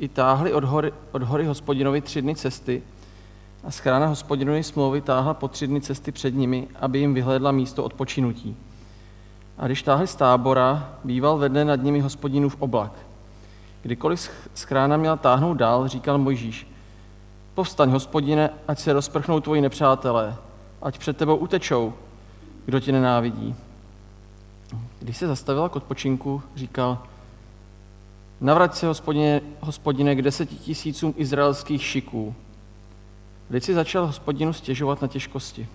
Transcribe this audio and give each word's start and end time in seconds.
i 0.00 0.08
táhli 0.08 0.52
od 0.52 0.64
hory, 0.64 0.92
od 1.12 1.22
hory 1.22 1.44
hospodinovi 1.44 2.00
tři 2.00 2.22
dny 2.22 2.34
cesty 2.34 2.82
a 3.64 3.70
schrána 3.70 4.06
hospodinovy 4.06 4.62
smlouvy 4.62 5.00
táhla 5.00 5.34
po 5.34 5.48
tři 5.48 5.66
dny 5.66 5.80
cesty 5.80 6.12
před 6.12 6.34
nimi, 6.34 6.68
aby 6.80 6.98
jim 6.98 7.14
vyhledla 7.14 7.52
místo 7.52 7.84
odpočinutí. 7.84 8.56
A 9.58 9.66
když 9.66 9.82
táhli 9.82 10.06
z 10.06 10.14
tábora, 10.14 10.94
býval 11.04 11.38
vedle 11.38 11.64
nad 11.64 11.76
nimi 11.76 12.00
hospodinův 12.00 12.56
oblak. 12.58 12.92
Kdykoliv 13.82 14.30
schrána 14.54 14.96
měla 14.96 15.16
táhnout 15.16 15.56
dál, 15.56 15.88
říkal 15.88 16.18
Mojžíš, 16.18 16.66
povstaň, 17.54 17.90
hospodine, 17.90 18.50
ať 18.68 18.78
se 18.78 18.92
rozprchnou 18.92 19.40
tvoji 19.40 19.60
nepřátelé, 19.60 20.36
ať 20.82 20.98
před 20.98 21.16
tebou 21.16 21.36
utečou, 21.36 21.92
kdo 22.66 22.80
tě 22.80 22.92
nenávidí. 22.92 23.54
Když 24.98 25.16
se 25.16 25.26
zastavila 25.26 25.68
k 25.68 25.76
odpočinku, 25.76 26.42
říkal, 26.56 26.98
navrať 28.40 28.74
se, 28.74 28.86
hospodine, 28.86 29.40
hospodine, 29.60 30.14
k 30.14 30.22
deseti 30.22 30.56
tisícům 30.56 31.14
izraelských 31.16 31.84
šiků. 31.84 32.34
Lid 33.50 33.64
si 33.64 33.74
začal 33.74 34.06
hospodinu 34.06 34.52
stěžovat 34.52 35.02
na 35.02 35.08
těžkosti. 35.08 35.68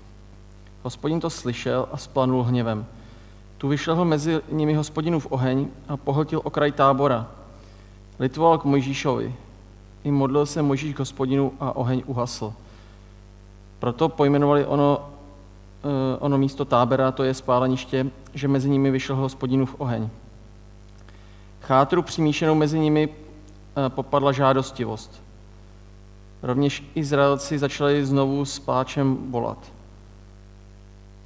Hospodin 0.84 1.20
to 1.20 1.30
slyšel 1.30 1.88
a 1.92 1.98
splanul 1.98 2.44
hněvem. 2.44 2.86
Tu 3.58 3.68
vyšlehl 3.68 4.06
mezi 4.06 4.42
nimi 4.52 4.74
hospodinův 4.74 5.28
oheň 5.30 5.68
a 5.88 5.98
pohltil 5.98 6.42
okraj 6.44 6.72
tábora. 6.72 7.28
Litoval 8.20 8.58
k 8.58 8.66
Mojžíšovi. 8.66 9.36
I 10.04 10.12
modlil 10.12 10.46
se 10.46 10.62
Mojžíš 10.62 10.94
k 10.94 11.00
hospodinu 11.00 11.52
a 11.60 11.76
oheň 11.76 12.04
uhasl. 12.06 12.54
Proto 13.80 14.10
pojmenovali 14.10 14.66
ono, 14.66 15.10
eh, 15.84 16.18
ono 16.20 16.38
místo 16.38 16.66
tábora, 16.66 17.12
to 17.12 17.24
je 17.24 17.34
spáleniště, 17.34 18.06
že 18.34 18.48
mezi 18.48 18.70
nimi 18.70 18.92
vyšel 18.92 19.16
hospodinův 19.16 19.76
oheň. 19.78 20.10
Chátru 21.66 22.02
přimíšenou 22.02 22.56
mezi 22.56 22.80
nimi 22.80 23.10
eh, 23.10 23.90
popadla 23.90 24.32
žádostivost. 24.32 25.22
Rovněž 26.44 26.84
Izraelci 26.96 27.60
začali 27.60 28.06
znovu 28.06 28.46
s 28.46 28.60
pláčem 28.60 29.32
volat. 29.32 29.58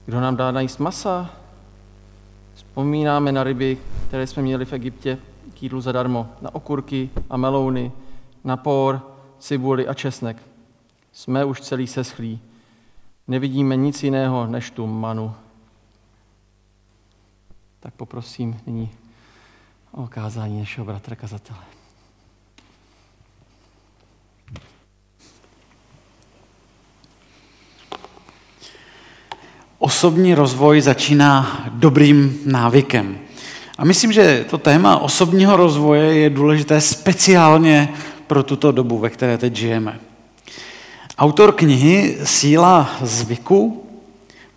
Kdo 0.05 0.21
nám 0.21 0.35
dá 0.35 0.51
najíst 0.51 0.79
masa? 0.79 1.29
Vzpomínáme 2.55 3.31
na 3.31 3.43
ryby, 3.43 3.77
které 4.07 4.27
jsme 4.27 4.43
měli 4.43 4.65
v 4.65 4.73
Egyptě 4.73 5.17
k 5.53 5.63
jídlu 5.63 5.81
zadarmo, 5.81 6.29
na 6.41 6.55
okurky 6.55 7.09
a 7.29 7.37
melouny, 7.37 7.91
na 8.43 8.57
por, 8.57 9.01
cibuli 9.39 9.87
a 9.87 9.93
česnek. 9.93 10.37
Jsme 11.13 11.45
už 11.45 11.61
celý 11.61 11.87
seschlí. 11.87 12.39
Nevidíme 13.27 13.75
nic 13.75 14.03
jiného 14.03 14.47
než 14.47 14.71
tu 14.71 14.87
manu. 14.87 15.35
Tak 17.79 17.93
poprosím 17.93 18.59
nyní 18.67 18.91
o 19.99 20.07
kázání 20.07 20.59
našeho 20.59 20.85
bratra 20.85 21.15
kazatele. 21.15 21.59
Osobní 29.79 30.35
rozvoj 30.35 30.81
začíná 30.81 31.63
dobrým 31.69 32.39
návykem. 32.45 33.19
A 33.77 33.85
myslím, 33.85 34.11
že 34.11 34.45
to 34.49 34.57
téma 34.57 34.97
osobního 34.97 35.57
rozvoje 35.57 36.15
je 36.15 36.29
důležité 36.29 36.81
speciálně 36.81 37.89
pro 38.27 38.43
tuto 38.43 38.71
dobu, 38.71 38.97
ve 38.97 39.09
které 39.09 39.37
teď 39.37 39.55
žijeme. 39.55 39.99
Autor 41.17 41.51
knihy 41.51 42.17
Síla 42.23 42.89
zvyku 43.01 43.87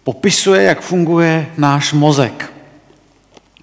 popisuje, 0.05 0.63
jak 0.63 0.81
funguje 0.81 1.51
náš 1.59 1.93
mozek. 1.93 2.53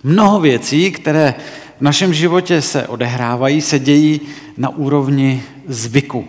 Mnoho 0.04 0.40
věcí, 0.40 0.92
které 0.92 1.36
v 1.80 1.82
našem 1.82 2.14
životě 2.14 2.62
se 2.62 2.88
odehrávají, 2.88 3.62
se 3.62 3.80
dějí 3.80 4.22
na 4.58 4.70
úrovni 4.70 5.44
zvyku. 5.68 6.28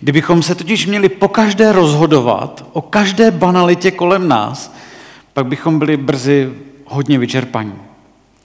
Kdybychom 0.00 0.42
se 0.42 0.54
totiž 0.54 0.86
měli 0.86 1.08
po 1.08 1.28
každé 1.28 1.72
rozhodovat 1.72 2.66
o 2.72 2.82
každé 2.82 3.30
banalitě 3.30 3.90
kolem 3.90 4.28
nás, 4.28 4.74
pak 5.32 5.46
bychom 5.46 5.78
byli 5.78 5.96
brzy 5.96 6.52
hodně 6.84 7.18
vyčerpaní. 7.18 7.74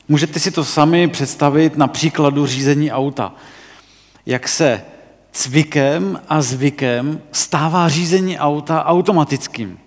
Můžete 0.08 0.40
si 0.40 0.52
to 0.52 0.66
sami 0.66 1.08
představit 1.08 1.78
na 1.78 1.88
příkladu 1.88 2.46
řízení 2.46 2.92
auta. 2.92 3.34
Jak 4.26 4.48
se 4.48 4.82
cvikem 5.32 6.22
a 6.30 6.42
zvykem 6.42 7.22
stává 7.32 7.90
řízení 7.90 8.40
auta 8.40 8.86
automatickým. 8.86 9.80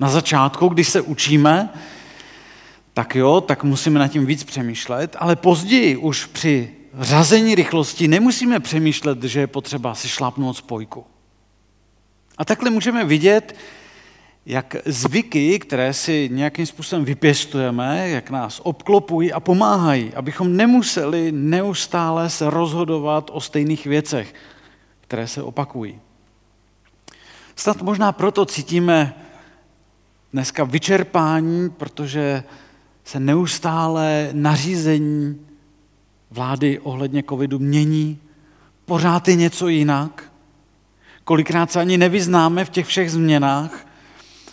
Na 0.00 0.08
začátku, 0.08 0.68
když 0.68 0.88
se 0.88 1.00
učíme, 1.00 1.68
tak 3.00 3.14
jo, 3.14 3.40
tak 3.40 3.64
musíme 3.64 3.98
nad 3.98 4.08
tím 4.08 4.26
víc 4.26 4.44
přemýšlet, 4.44 5.16
ale 5.18 5.36
později 5.36 5.96
už 5.96 6.26
při 6.26 6.70
řazení 7.00 7.54
rychlosti 7.54 8.08
nemusíme 8.08 8.60
přemýšlet, 8.60 9.22
že 9.22 9.40
je 9.40 9.46
potřeba 9.46 9.94
si 9.94 10.08
šlápnout 10.08 10.56
spojku. 10.56 11.04
A 12.38 12.44
takhle 12.44 12.70
můžeme 12.70 13.04
vidět, 13.04 13.56
jak 14.46 14.76
zvyky, 14.84 15.58
které 15.58 15.94
si 15.94 16.28
nějakým 16.32 16.66
způsobem 16.66 17.04
vypěstujeme, 17.04 18.08
jak 18.08 18.30
nás 18.30 18.60
obklopují 18.64 19.32
a 19.32 19.40
pomáhají, 19.40 20.14
abychom 20.14 20.56
nemuseli 20.56 21.32
neustále 21.32 22.30
se 22.30 22.50
rozhodovat 22.50 23.30
o 23.32 23.40
stejných 23.40 23.86
věcech, 23.86 24.34
které 25.00 25.26
se 25.26 25.42
opakují. 25.42 26.00
Snad 27.56 27.82
možná 27.82 28.12
proto 28.12 28.46
cítíme 28.46 29.14
dneska 30.32 30.64
vyčerpání, 30.64 31.70
protože 31.70 32.44
se 33.10 33.20
neustále 33.20 34.30
nařízení 34.32 35.40
vlády 36.30 36.78
ohledně 36.78 37.22
covidu 37.28 37.58
mění, 37.58 38.18
pořád 38.84 39.28
je 39.28 39.34
něco 39.34 39.68
jinak. 39.68 40.32
Kolikrát 41.24 41.72
se 41.72 41.80
ani 41.80 41.98
nevyznáme 41.98 42.64
v 42.64 42.70
těch 42.70 42.86
všech 42.86 43.10
změnách, 43.10 43.86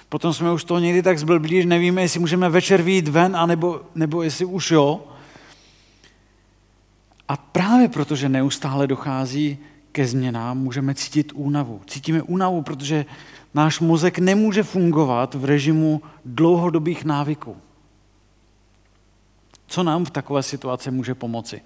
potom 0.09 0.33
jsme 0.33 0.51
už 0.51 0.63
to 0.63 0.79
někdy 0.79 1.01
tak 1.01 1.19
zblblí, 1.19 1.61
že 1.61 1.67
nevíme, 1.67 2.01
jestli 2.01 2.19
můžeme 2.19 2.49
večer 2.49 2.81
vyjít 2.81 3.07
ven, 3.07 3.35
anebo, 3.35 3.81
nebo 3.95 4.23
jestli 4.23 4.45
už 4.45 4.71
jo. 4.71 5.03
A 7.27 7.37
právě 7.37 7.87
protože 7.87 8.29
neustále 8.29 8.87
dochází 8.87 9.57
ke 9.91 10.07
změnám, 10.07 10.57
můžeme 10.57 10.95
cítit 10.95 11.31
únavu. 11.35 11.81
Cítíme 11.87 12.21
únavu, 12.21 12.61
protože 12.61 13.05
náš 13.53 13.79
mozek 13.79 14.19
nemůže 14.19 14.63
fungovat 14.63 15.35
v 15.35 15.45
režimu 15.45 16.01
dlouhodobých 16.25 17.05
návyků. 17.05 17.55
Co 19.67 19.83
nám 19.83 20.05
v 20.05 20.11
takové 20.11 20.43
situaci 20.43 20.91
může 20.91 21.15
pomoci? 21.15 21.61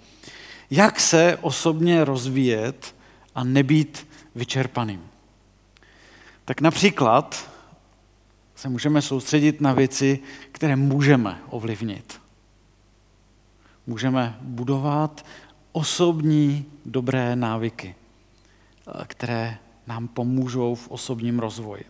Jak 0.72 1.00
se 1.00 1.38
osobně 1.42 2.06
rozvíjet 2.06 2.96
a 3.36 3.44
nebýt 3.44 4.08
vyčerpaným? 4.36 5.04
Tak 6.46 6.62
například 6.62 7.52
se 8.56 8.70
můžeme 8.70 9.02
soustředit 9.02 9.62
na 9.62 9.74
věci, 9.74 10.20
které 10.52 10.76
můžeme 10.76 11.42
ovlivnit. 11.50 12.22
Můžeme 13.88 14.38
budovat 14.42 15.26
osobní 15.72 16.66
dobré 16.86 17.36
návyky, 17.36 17.96
které 19.08 19.58
nám 19.88 20.08
pomůžou 20.08 20.76
v 20.76 20.88
osobním 20.88 21.40
rozvoji. 21.40 21.84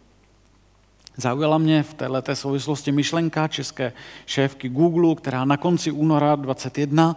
Zaujala 1.22 1.58
mě 1.58 1.84
v 1.84 1.94
této 1.94 2.36
souvislosti 2.36 2.92
myšlenka 2.92 3.48
české 3.48 3.94
šéfky 4.26 4.70
Google, 4.70 5.16
která 5.16 5.46
na 5.46 5.58
konci 5.58 5.92
února 5.92 6.36
2021 6.36 7.16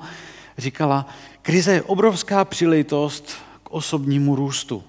říkala, 0.58 1.06
krize 1.42 1.72
je 1.72 1.82
obrovská 1.82 2.44
příležitost 2.44 3.30
k 3.62 3.70
osobnímu 3.70 4.36
růstu, 4.36 4.82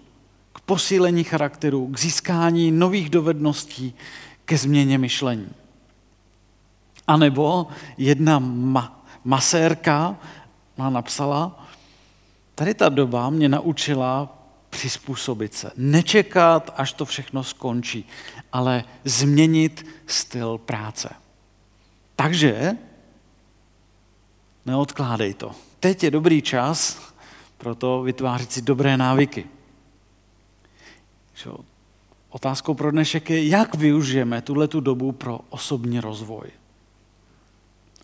k 0.53 0.59
posílení 0.59 1.23
charakteru, 1.23 1.87
k 1.87 1.99
získání 1.99 2.71
nových 2.71 3.09
dovedností, 3.09 3.93
ke 4.45 4.57
změně 4.57 4.97
myšlení. 4.97 5.49
A 7.07 7.17
nebo 7.17 7.67
jedna 7.97 8.39
ma- 8.39 8.91
masérka 9.23 10.15
má 10.77 10.89
napsala, 10.89 11.65
tady 12.55 12.73
ta 12.73 12.89
doba 12.89 13.29
mě 13.29 13.49
naučila 13.49 14.34
přizpůsobit 14.75 15.53
se. 15.53 15.71
Nečekat, 15.77 16.73
až 16.77 16.93
to 16.93 17.05
všechno 17.05 17.43
skončí, 17.43 18.07
ale 18.51 18.83
změnit 19.03 19.87
styl 20.07 20.57
práce. 20.57 21.09
Takže 22.15 22.71
neodkládej 24.65 25.33
to. 25.33 25.51
Teď 25.79 26.03
je 26.03 26.11
dobrý 26.11 26.41
čas 26.41 27.01
pro 27.57 27.75
to 27.75 28.01
vytvářet 28.01 28.51
si 28.51 28.61
dobré 28.61 28.97
návyky. 28.97 29.47
Otázkou 32.29 32.73
pro 32.73 32.91
dnešek 32.91 33.29
je, 33.29 33.47
jak 33.47 33.75
využijeme 33.75 34.41
tuhle 34.41 34.67
tu 34.67 34.79
dobu 34.79 35.11
pro 35.11 35.39
osobní 35.49 35.99
rozvoj. 35.99 36.51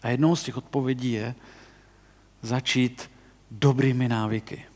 A 0.03 0.09
jednou 0.09 0.35
z 0.35 0.43
těch 0.43 0.57
odpovědí 0.57 1.11
je 1.11 1.35
začít 2.41 3.11
dobrými 3.51 4.07
návyky. 4.07 4.70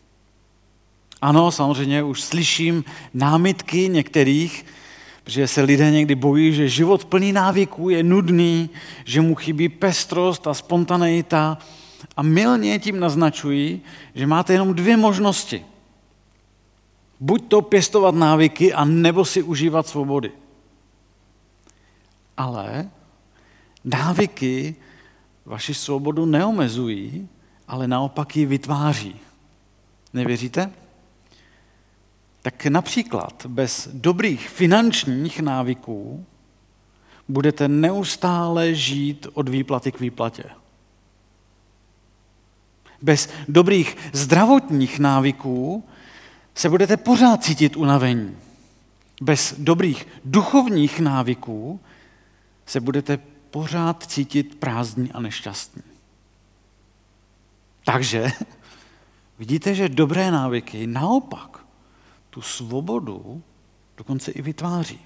Ano, 1.21 1.51
samozřejmě 1.51 2.03
už 2.03 2.21
slyším 2.21 2.83
námitky 3.13 3.89
některých, 3.89 4.65
že 5.25 5.47
se 5.47 5.62
lidé 5.62 5.91
někdy 5.91 6.15
bojí, 6.15 6.53
že 6.53 6.69
život 6.69 7.06
plný 7.06 7.33
návyků 7.33 7.89
je 7.89 8.03
nudný, 8.03 8.69
že 9.06 9.21
mu 9.21 9.35
chybí 9.35 9.69
pestrost 9.69 10.47
a 10.47 10.53
spontaneita 10.53 11.57
a 12.17 12.21
milně 12.21 12.79
tím 12.79 13.00
naznačují, 13.00 13.81
že 14.15 14.27
máte 14.27 14.53
jenom 14.53 14.73
dvě 14.73 14.97
možnosti. 14.97 15.65
Buď 17.19 17.47
to 17.47 17.61
pěstovat 17.61 18.15
návyky, 18.15 18.73
a 18.73 18.85
nebo 18.85 19.25
si 19.25 19.44
užívat 19.44 19.88
svobody. 19.88 20.31
Ale 22.38 22.89
návyky 23.83 24.75
vaši 25.45 25.73
svobodu 25.73 26.25
neomezují, 26.25 27.29
ale 27.68 27.88
naopak 27.88 28.35
ji 28.35 28.45
vytváří. 28.45 29.15
Nevěříte? 30.13 30.71
Tak 32.45 32.65
například 32.65 33.45
bez 33.45 33.89
dobrých 33.94 34.50
finančních 34.50 35.39
návyků 35.39 36.25
budete 37.27 37.68
neustále 37.68 38.74
žít 38.74 39.27
od 39.33 39.50
výplaty 39.50 39.92
k 39.92 40.00
výplatě. 40.00 40.44
Bez 43.01 43.30
dobrých 43.47 43.97
zdravotních 44.13 45.00
návyků 45.00 45.83
se 46.56 46.69
budete 46.69 46.97
pořád 46.97 47.44
cítit 47.44 47.75
unavení. 47.75 48.38
Bez 49.21 49.56
dobrých 49.57 50.07
duchovních 50.25 51.00
návyků 51.00 51.80
se 52.65 52.80
budete 52.80 53.19
pořád 53.51 54.03
cítit 54.03 54.56
prázdní 54.56 55.12
a 55.12 55.21
nešťastní. 55.21 55.83
Takže 57.86 58.31
vidíte, 59.39 59.75
že 59.75 59.89
dobré 59.89 60.31
návyky 60.31 60.88
naopak 60.88 61.64
tu 62.35 62.41
svobodu 62.41 63.43
dokonce 63.97 64.31
i 64.31 64.41
vytváří. 64.41 64.99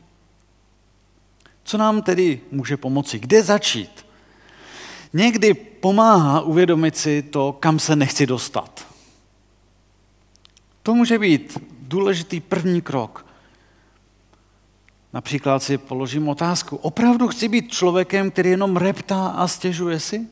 Co 1.63 1.77
nám 1.77 2.01
tedy 2.01 2.41
může 2.51 2.77
pomoci? 2.77 3.19
Kde 3.19 3.43
začít? 3.43 4.05
Někdy 5.13 5.53
pomáhá 5.53 6.41
uvědomit 6.41 6.97
si 6.97 7.21
to, 7.21 7.53
kam 7.53 7.79
se 7.79 7.95
nechci 7.95 8.25
dostat. 8.25 8.87
To 10.83 10.93
může 10.93 11.19
být 11.19 11.57
důležitý 11.79 12.39
první 12.39 12.81
krok. 12.81 13.25
Například 15.13 15.63
si 15.63 15.77
položím 15.77 16.29
otázku, 16.29 16.77
opravdu 16.77 17.27
chci 17.27 17.47
být 17.47 17.71
člověkem, 17.71 18.31
který 18.31 18.49
jenom 18.49 18.77
reptá 18.77 19.27
a 19.27 19.47
stěžuje 19.47 19.99
si? 19.99 20.27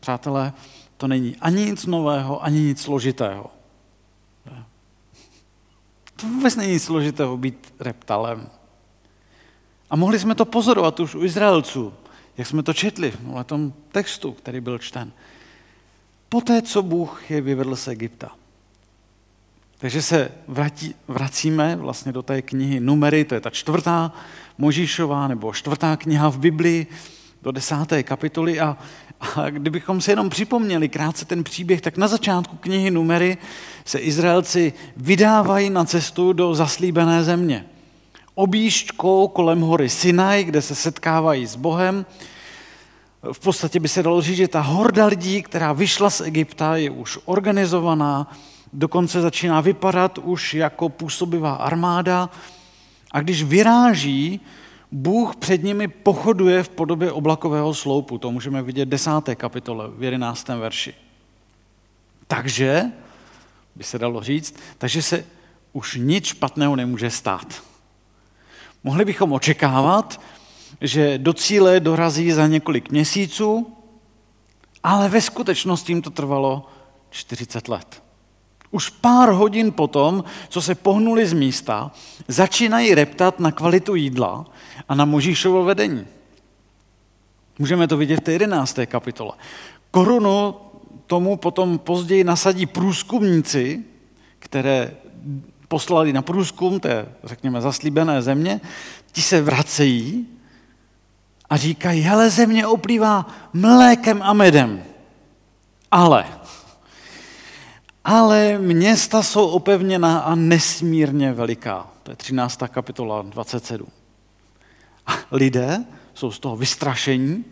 Přátelé, 0.00 0.52
to 0.96 1.08
není 1.08 1.36
ani 1.36 1.64
nic 1.64 1.86
nového, 1.86 2.44
ani 2.44 2.60
nic 2.60 2.80
složitého. 2.80 3.61
To 6.22 6.28
vůbec 6.28 6.56
není 6.56 6.78
složitého 6.78 7.36
být 7.36 7.74
reptalem. 7.80 8.48
A 9.90 9.96
mohli 9.96 10.18
jsme 10.18 10.34
to 10.34 10.44
pozorovat 10.44 11.00
už 11.00 11.14
u 11.14 11.24
Izraelců, 11.24 11.92
jak 12.36 12.46
jsme 12.46 12.62
to 12.62 12.72
četli 12.72 13.10
v 13.10 13.44
tom 13.44 13.72
textu, 13.92 14.32
který 14.32 14.60
byl 14.60 14.78
čten. 14.78 15.12
Poté, 16.28 16.62
co 16.62 16.82
Bůh 16.82 17.30
je 17.30 17.40
vyvedl 17.40 17.76
z 17.76 17.88
Egypta. 17.88 18.30
Takže 19.78 20.02
se 20.02 20.30
vrátí, 20.48 20.94
vracíme 21.08 21.76
vlastně 21.76 22.12
do 22.12 22.22
té 22.22 22.42
knihy 22.42 22.80
Numery, 22.80 23.24
to 23.24 23.34
je 23.34 23.40
ta 23.40 23.50
čtvrtá 23.50 24.12
Možíšová 24.58 25.28
nebo 25.28 25.52
čtvrtá 25.52 25.96
kniha 25.96 26.28
v 26.28 26.38
Biblii, 26.38 26.86
do 27.42 27.52
desáté 27.52 28.02
kapitoly 28.02 28.60
a, 28.60 28.78
a 29.36 29.50
kdybychom 29.50 30.00
si 30.00 30.10
jenom 30.10 30.30
připomněli 30.30 30.88
krátce 30.88 31.24
ten 31.24 31.44
příběh, 31.44 31.80
tak 31.80 31.96
na 31.96 32.08
začátku 32.08 32.56
knihy 32.56 32.90
Numery 32.90 33.38
se 33.84 33.98
Izraelci 33.98 34.72
vydávají 34.96 35.70
na 35.70 35.84
cestu 35.84 36.32
do 36.32 36.54
zaslíbené 36.54 37.24
země. 37.24 37.64
Objížďkou 38.34 39.28
kolem 39.28 39.60
hory 39.60 39.88
Sinai, 39.88 40.44
kde 40.44 40.62
se 40.62 40.74
setkávají 40.74 41.46
s 41.46 41.56
Bohem. 41.56 42.06
V 43.32 43.40
podstatě 43.40 43.80
by 43.80 43.88
se 43.88 44.02
dalo 44.02 44.22
říct, 44.22 44.36
že 44.36 44.48
ta 44.48 44.60
horda 44.60 45.06
lidí, 45.06 45.42
která 45.42 45.72
vyšla 45.72 46.10
z 46.10 46.20
Egypta, 46.20 46.76
je 46.76 46.90
už 46.90 47.18
organizovaná, 47.24 48.32
dokonce 48.72 49.20
začíná 49.20 49.60
vypadat 49.60 50.18
už 50.18 50.54
jako 50.54 50.88
působivá 50.88 51.54
armáda. 51.54 52.30
A 53.10 53.20
když 53.20 53.42
vyráží, 53.42 54.40
Bůh 54.92 55.36
před 55.36 55.62
nimi 55.62 55.88
pochoduje 55.88 56.62
v 56.62 56.68
podobě 56.68 57.12
oblakového 57.12 57.74
sloupu. 57.74 58.18
To 58.18 58.30
můžeme 58.30 58.62
vidět 58.62 58.84
v 58.84 58.88
desáté 58.88 59.34
kapitole, 59.34 59.88
v 59.88 60.02
jedenáctém 60.02 60.60
verši. 60.60 60.94
Takže, 62.26 62.84
by 63.76 63.84
se 63.84 63.98
dalo 63.98 64.22
říct, 64.22 64.54
takže 64.78 65.02
se 65.02 65.24
už 65.72 65.98
nic 66.02 66.24
špatného 66.24 66.76
nemůže 66.76 67.10
stát. 67.10 67.62
Mohli 68.84 69.04
bychom 69.04 69.32
očekávat, 69.32 70.20
že 70.80 71.18
do 71.18 71.32
cíle 71.32 71.80
dorazí 71.80 72.32
za 72.32 72.46
několik 72.46 72.90
měsíců, 72.90 73.76
ale 74.82 75.08
ve 75.08 75.20
skutečnosti 75.20 75.92
jim 75.92 76.02
to 76.02 76.10
trvalo 76.10 76.68
40 77.10 77.68
let. 77.68 78.02
Už 78.72 78.88
pár 78.88 79.28
hodin 79.28 79.72
potom, 79.72 80.24
co 80.48 80.62
se 80.62 80.74
pohnuli 80.74 81.26
z 81.26 81.32
místa, 81.32 81.90
začínají 82.28 82.94
reptat 82.94 83.40
na 83.40 83.52
kvalitu 83.52 83.94
jídla 83.94 84.44
a 84.88 84.94
na 84.94 85.04
Možíšovo 85.04 85.64
vedení. 85.64 86.06
Můžeme 87.58 87.88
to 87.88 87.96
vidět 87.96 88.16
v 88.16 88.20
té 88.20 88.32
11. 88.32 88.78
kapitole. 88.86 89.32
Korunu 89.90 90.54
tomu 91.06 91.36
potom 91.36 91.78
později 91.78 92.24
nasadí 92.24 92.66
průzkumníci, 92.66 93.84
které 94.38 94.96
poslali 95.68 96.12
na 96.12 96.22
průzkum 96.22 96.80
té, 96.80 97.06
řekněme, 97.24 97.60
zaslíbené 97.60 98.22
země, 98.22 98.60
ti 99.12 99.22
se 99.22 99.42
vracejí 99.42 100.28
a 101.50 101.56
říkají, 101.56 102.00
hele, 102.00 102.30
země 102.30 102.66
oplývá 102.66 103.26
mlékem 103.52 104.22
a 104.22 104.32
medem. 104.32 104.82
Ale 105.90 106.24
ale 108.04 108.58
města 108.58 109.22
jsou 109.22 109.48
opevněná 109.48 110.18
a 110.18 110.34
nesmírně 110.34 111.32
veliká. 111.32 111.90
To 112.02 112.10
je 112.10 112.16
13. 112.16 112.62
kapitola 112.68 113.22
27. 113.22 113.86
A 115.06 115.12
lidé 115.30 115.84
jsou 116.14 116.30
z 116.30 116.38
toho 116.38 116.56
vystrašení, 116.56 117.44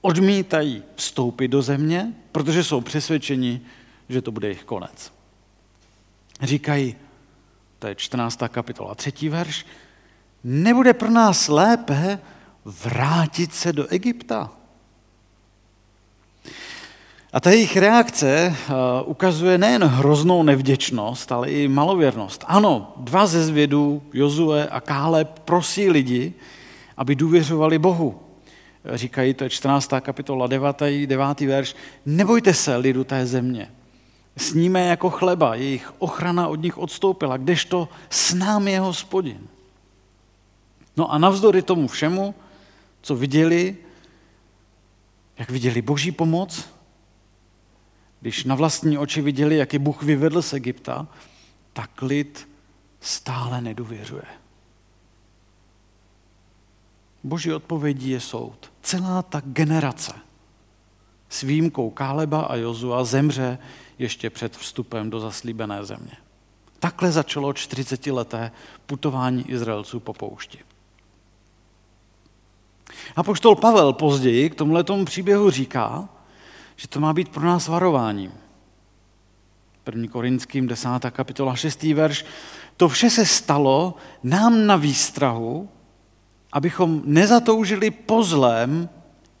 odmítají 0.00 0.82
vstoupit 0.94 1.48
do 1.48 1.62
země, 1.62 2.12
protože 2.32 2.64
jsou 2.64 2.80
přesvědčeni, 2.80 3.60
že 4.08 4.22
to 4.22 4.30
bude 4.30 4.48
jejich 4.48 4.64
konec. 4.64 5.12
Říkají, 6.42 6.96
to 7.78 7.86
je 7.86 7.94
14. 7.94 8.40
kapitola, 8.48 8.94
třetí 8.94 9.28
verš, 9.28 9.66
nebude 10.44 10.94
pro 10.94 11.10
nás 11.10 11.48
lépe 11.48 12.18
vrátit 12.64 13.54
se 13.54 13.72
do 13.72 13.86
Egypta. 13.86 14.50
A 17.32 17.40
ta 17.40 17.50
jejich 17.50 17.76
reakce 17.76 18.28
eh, 18.28 18.72
ukazuje 19.04 19.58
nejen 19.58 19.84
hroznou 19.84 20.42
nevděčnost, 20.42 21.32
ale 21.32 21.50
i 21.50 21.68
malověrnost. 21.68 22.44
Ano, 22.46 22.92
dva 22.96 23.26
ze 23.26 23.44
zvědů, 23.44 24.02
Jozue 24.12 24.68
a 24.68 24.80
Kále, 24.80 25.24
prosí 25.24 25.90
lidi, 25.90 26.34
aby 26.96 27.14
důvěřovali 27.14 27.78
Bohu. 27.78 28.20
Říkají, 28.94 29.34
to 29.34 29.44
je 29.44 29.50
14. 29.50 29.90
kapitola, 30.00 30.46
9. 30.46 30.76
9. 31.06 31.40
verš, 31.40 31.76
nebojte 32.06 32.54
se 32.54 32.76
lidu 32.76 33.04
té 33.04 33.26
země. 33.26 33.70
Sníme 34.36 34.86
jako 34.86 35.10
chleba, 35.10 35.54
jejich 35.54 35.92
ochrana 35.98 36.48
od 36.48 36.62
nich 36.62 36.78
odstoupila, 36.78 37.36
kdežto 37.36 37.88
s 38.10 38.34
námi 38.34 38.72
je 38.72 38.80
hospodin. 38.80 39.40
No 40.96 41.12
a 41.12 41.18
navzdory 41.18 41.62
tomu 41.62 41.88
všemu, 41.88 42.34
co 43.02 43.16
viděli, 43.16 43.76
jak 45.38 45.50
viděli 45.50 45.82
boží 45.82 46.12
pomoc, 46.12 46.68
když 48.20 48.44
na 48.44 48.54
vlastní 48.54 48.98
oči 48.98 49.22
viděli, 49.22 49.56
jak 49.56 49.72
je 49.72 49.78
Bůh 49.78 50.02
vyvedl 50.02 50.42
z 50.42 50.52
Egypta, 50.52 51.06
tak 51.72 52.02
lid 52.02 52.48
stále 53.00 53.60
nedůvěřuje. 53.60 54.24
Boží 57.24 57.52
odpovědí 57.52 58.10
je 58.10 58.20
soud. 58.20 58.72
Celá 58.82 59.22
ta 59.22 59.42
generace 59.44 60.12
s 61.28 61.42
výjimkou 61.42 61.90
Káleba 61.90 62.40
a 62.40 62.56
Jozua 62.56 63.04
zemře 63.04 63.58
ještě 63.98 64.30
před 64.30 64.56
vstupem 64.56 65.10
do 65.10 65.20
zaslíbené 65.20 65.84
země. 65.84 66.12
Takhle 66.78 67.12
začalo 67.12 67.50
40-leté 67.50 68.50
putování 68.86 69.50
Izraelců 69.50 70.00
po 70.00 70.12
poušti. 70.12 70.58
A 73.16 73.22
poštol 73.22 73.54
Pavel 73.56 73.92
později 73.92 74.50
k 74.50 74.54
tomuhle 74.54 74.84
příběhu 75.04 75.50
říká, 75.50 76.08
že 76.80 76.88
to 76.88 77.00
má 77.00 77.12
být 77.12 77.28
pro 77.28 77.46
nás 77.46 77.68
varováním. 77.68 78.32
1. 79.86 80.08
Korinským 80.08 80.66
10. 80.66 80.88
kapitola 81.10 81.56
6. 81.56 81.82
verš. 81.82 82.24
To 82.76 82.88
vše 82.88 83.10
se 83.10 83.26
stalo 83.26 83.94
nám 84.22 84.66
na 84.66 84.76
výstrahu, 84.76 85.68
abychom 86.52 87.02
nezatoužili 87.04 87.90
po 87.90 88.22
zlém 88.22 88.88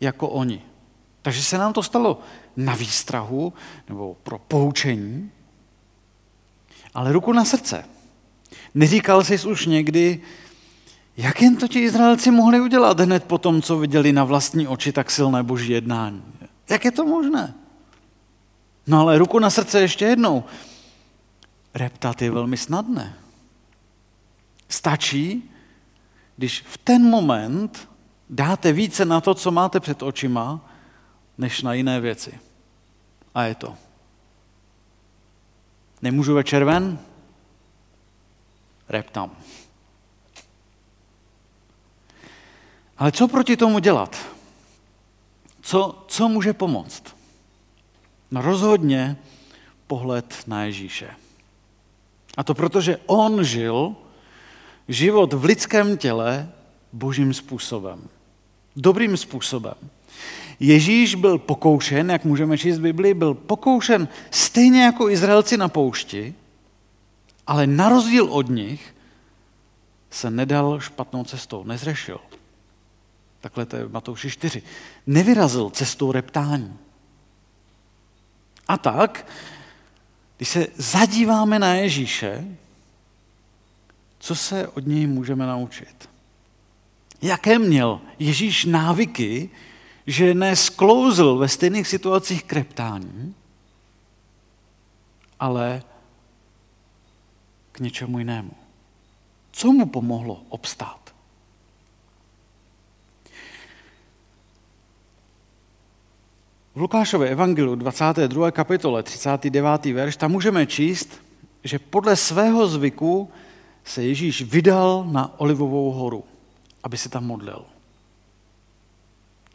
jako 0.00 0.28
oni. 0.28 0.62
Takže 1.22 1.42
se 1.42 1.58
nám 1.58 1.72
to 1.72 1.82
stalo 1.82 2.20
na 2.56 2.74
výstrahu 2.74 3.52
nebo 3.88 4.16
pro 4.22 4.38
poučení, 4.38 5.30
ale 6.94 7.12
ruku 7.12 7.32
na 7.32 7.44
srdce. 7.44 7.84
Neříkal 8.74 9.24
jsi 9.24 9.48
už 9.48 9.66
někdy, 9.66 10.20
jak 11.16 11.42
jen 11.42 11.56
to 11.56 11.68
ti 11.68 11.80
Izraelci 11.80 12.30
mohli 12.30 12.60
udělat 12.60 13.00
hned 13.00 13.24
po 13.24 13.38
tom, 13.38 13.62
co 13.62 13.78
viděli 13.78 14.12
na 14.12 14.24
vlastní 14.24 14.68
oči 14.68 14.92
tak 14.92 15.10
silné 15.10 15.42
boží 15.42 15.72
jednání. 15.72 16.22
Jak 16.70 16.84
je 16.84 16.90
to 16.90 17.06
možné? 17.06 17.54
No 18.86 19.00
ale 19.00 19.18
ruku 19.18 19.38
na 19.38 19.50
srdce 19.50 19.80
ještě 19.80 20.04
jednou. 20.04 20.44
Reptat 21.74 22.22
je 22.22 22.30
velmi 22.30 22.56
snadné. 22.56 23.14
Stačí, 24.68 25.50
když 26.36 26.62
v 26.62 26.78
ten 26.78 27.02
moment 27.02 27.88
dáte 28.30 28.72
více 28.72 29.04
na 29.04 29.20
to, 29.20 29.34
co 29.34 29.50
máte 29.50 29.80
před 29.80 30.02
očima, 30.02 30.70
než 31.38 31.62
na 31.62 31.74
jiné 31.74 32.00
věci. 32.00 32.38
A 33.34 33.42
je 33.42 33.54
to. 33.54 33.76
Nemůžu 36.02 36.34
večer 36.34 36.64
ven? 36.64 36.98
Reptám. 38.88 39.36
Ale 42.98 43.12
co 43.12 43.28
proti 43.28 43.56
tomu 43.56 43.78
dělat? 43.78 44.39
Co, 45.70 46.04
co 46.08 46.28
může 46.28 46.52
pomoct? 46.52 47.02
No 48.30 48.42
rozhodně 48.42 49.16
pohled 49.86 50.34
na 50.46 50.64
Ježíše. 50.64 51.10
A 52.36 52.44
to 52.44 52.54
proto, 52.54 52.80
že 52.80 52.98
on 53.06 53.44
žil 53.44 53.94
život 54.88 55.32
v 55.32 55.44
lidském 55.44 55.96
těle 55.98 56.52
božím 56.92 57.34
způsobem. 57.34 58.08
Dobrým 58.76 59.16
způsobem. 59.16 59.74
Ježíš 60.60 61.14
byl 61.14 61.38
pokoušen, 61.38 62.10
jak 62.10 62.24
můžeme 62.24 62.58
číst 62.58 62.78
v 62.78 62.82
Biblii, 62.82 63.14
byl 63.14 63.34
pokoušen 63.34 64.08
stejně 64.30 64.82
jako 64.82 65.10
Izraelci 65.10 65.56
na 65.56 65.68
poušti, 65.68 66.34
ale 67.46 67.66
na 67.66 67.88
rozdíl 67.88 68.24
od 68.24 68.48
nich 68.48 68.94
se 70.10 70.30
nedal 70.30 70.80
špatnou 70.80 71.24
cestou, 71.24 71.64
nezřešil. 71.64 72.20
Takhle 73.40 73.66
to 73.66 73.76
je 73.76 73.84
v 73.84 73.92
Matouši 73.92 74.30
4. 74.30 74.62
Nevyrazil 75.06 75.70
cestou 75.70 76.12
reptání. 76.12 76.78
A 78.68 78.78
tak, 78.78 79.26
když 80.36 80.48
se 80.48 80.66
zadíváme 80.76 81.58
na 81.58 81.74
Ježíše, 81.74 82.44
co 84.18 84.34
se 84.34 84.68
od 84.68 84.86
něj 84.86 85.06
můžeme 85.06 85.46
naučit? 85.46 86.08
Jaké 87.22 87.58
měl 87.58 88.00
Ježíš 88.18 88.64
návyky, 88.64 89.50
že 90.06 90.34
nesklouzl 90.34 91.36
ve 91.36 91.48
stejných 91.48 91.88
situacích 91.88 92.44
k 92.44 92.52
reptání, 92.52 93.34
ale 95.40 95.82
k 97.72 97.80
něčemu 97.80 98.18
jinému. 98.18 98.50
Co 99.52 99.72
mu 99.72 99.86
pomohlo 99.86 100.42
obstát? 100.48 100.99
V 106.74 106.80
Lukášově 106.80 107.28
evangeliu 107.28 107.74
22. 107.74 108.50
kapitole 108.50 109.02
39. 109.02 109.84
verš, 109.84 110.16
tam 110.16 110.30
můžeme 110.30 110.66
číst, 110.66 111.20
že 111.64 111.78
podle 111.78 112.16
svého 112.16 112.66
zvyku 112.68 113.30
se 113.84 114.02
Ježíš 114.02 114.42
vydal 114.42 115.06
na 115.10 115.40
Olivovou 115.40 115.90
horu, 115.90 116.24
aby 116.82 116.96
se 116.96 117.08
tam 117.08 117.26
modlil. 117.26 117.64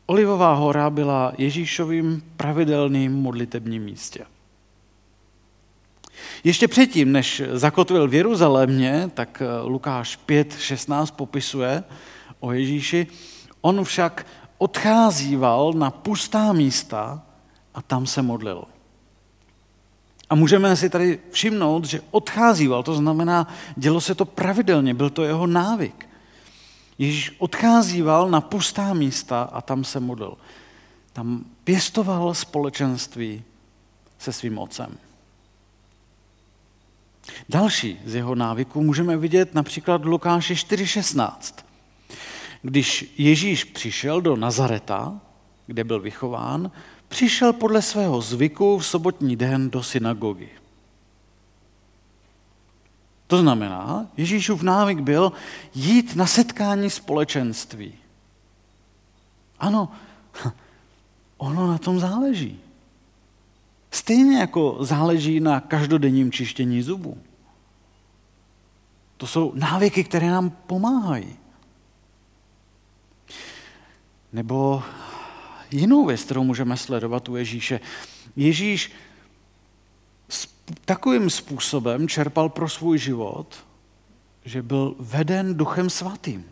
Olivová 0.05 0.53
hora 0.53 0.89
byla 0.89 1.33
Ježíšovým 1.37 2.23
pravidelným 2.37 3.13
modlitebním 3.13 3.83
místě. 3.83 4.25
Ještě 6.43 6.67
předtím, 6.67 7.11
než 7.11 7.41
zakotvil 7.51 8.07
v 8.07 8.13
Jeruzalémě, 8.13 9.11
tak 9.13 9.41
Lukáš 9.63 10.19
5.16 10.27 11.15
popisuje 11.15 11.83
o 12.39 12.51
Ježíši, 12.51 13.07
on 13.61 13.83
však 13.83 14.25
odcházíval 14.57 15.73
na 15.73 15.91
pustá 15.91 16.53
místa 16.53 17.21
a 17.73 17.81
tam 17.81 18.07
se 18.07 18.21
modlil. 18.21 18.63
A 20.29 20.35
můžeme 20.35 20.75
si 20.75 20.89
tady 20.89 21.19
všimnout, 21.31 21.85
že 21.85 22.01
odcházíval, 22.11 22.83
to 22.83 22.95
znamená, 22.95 23.47
dělo 23.75 24.01
se 24.01 24.15
to 24.15 24.25
pravidelně, 24.25 24.93
byl 24.93 25.09
to 25.09 25.23
jeho 25.23 25.47
návyk. 25.47 26.09
Ježíš 26.97 27.35
odcházíval 27.37 28.29
na 28.29 28.41
pustá 28.41 28.93
místa 28.93 29.43
a 29.43 29.61
tam 29.61 29.83
se 29.83 29.99
modlil. 29.99 30.37
Tam 31.13 31.45
pěstoval 31.63 32.33
společenství 32.33 33.43
se 34.19 34.33
svým 34.33 34.57
otcem. 34.57 34.97
Další 37.49 37.99
z 38.05 38.15
jeho 38.15 38.35
návyků 38.35 38.83
můžeme 38.83 39.17
vidět 39.17 39.55
například 39.55 40.01
v 40.01 40.07
Lukáši 40.07 40.53
4.16. 40.53 41.64
Když 42.65 43.13
Ježíš 43.17 43.63
přišel 43.63 44.21
do 44.21 44.35
Nazareta, 44.35 45.21
kde 45.67 45.83
byl 45.83 45.99
vychován, 45.99 46.71
přišel 47.07 47.53
podle 47.53 47.81
svého 47.81 48.21
zvyku 48.21 48.77
v 48.77 48.85
sobotní 48.85 49.35
den 49.35 49.69
do 49.69 49.83
synagogy. 49.83 50.49
To 53.27 53.37
znamená, 53.37 54.07
Ježíšův 54.17 54.61
návyk 54.61 54.99
byl 54.99 55.31
jít 55.75 56.15
na 56.15 56.25
setkání 56.25 56.89
společenství. 56.89 57.93
Ano, 59.59 59.89
ono 61.37 61.67
na 61.67 61.77
tom 61.77 61.99
záleží. 61.99 62.59
Stejně 63.91 64.37
jako 64.39 64.77
záleží 64.79 65.39
na 65.39 65.59
každodenním 65.59 66.31
čištění 66.31 66.81
zubů. 66.81 67.17
To 69.17 69.27
jsou 69.27 69.51
návyky, 69.55 70.03
které 70.03 70.29
nám 70.29 70.49
pomáhají. 70.49 71.44
Nebo 74.33 74.83
jinou 75.71 76.05
věc, 76.05 76.23
kterou 76.23 76.43
můžeme 76.43 76.77
sledovat 76.77 77.29
u 77.29 77.35
Ježíše. 77.35 77.79
Ježíš 78.35 78.91
takovým 80.85 81.29
způsobem 81.29 82.07
čerpal 82.07 82.49
pro 82.49 82.69
svůj 82.69 82.97
život, 82.97 83.65
že 84.45 84.61
byl 84.61 84.95
veden 84.99 85.57
duchem 85.57 85.89
svatým. 85.89 86.45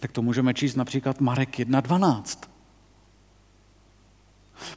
Tak 0.00 0.12
to 0.12 0.22
můžeme 0.22 0.54
číst 0.54 0.74
například 0.74 1.20
Marek 1.20 1.58
1.12. 1.58 2.48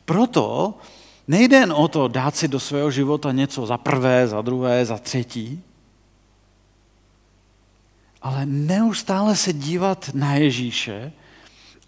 Proto 0.05 0.73
nejde 1.27 1.57
jen 1.57 1.71
o 1.71 1.87
to 1.87 2.07
dát 2.07 2.35
si 2.35 2.47
do 2.47 2.59
svého 2.59 2.91
života 2.91 3.31
něco 3.31 3.65
za 3.65 3.77
prvé, 3.77 4.27
za 4.27 4.41
druhé, 4.41 4.85
za 4.85 4.97
třetí, 4.97 5.63
ale 8.21 8.45
neustále 8.45 9.35
se 9.35 9.53
dívat 9.53 10.09
na 10.13 10.35
Ježíše 10.35 11.11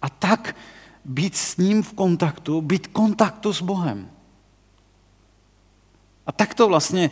a 0.04 0.08
tak 0.08 0.56
být 1.04 1.36
s 1.36 1.56
ním 1.56 1.82
v 1.82 1.92
kontaktu, 1.92 2.60
být 2.60 2.86
kontaktu 2.86 3.52
s 3.52 3.62
Bohem. 3.62 4.10
A 6.26 6.32
tak 6.32 6.54
to 6.54 6.68
vlastně 6.68 7.10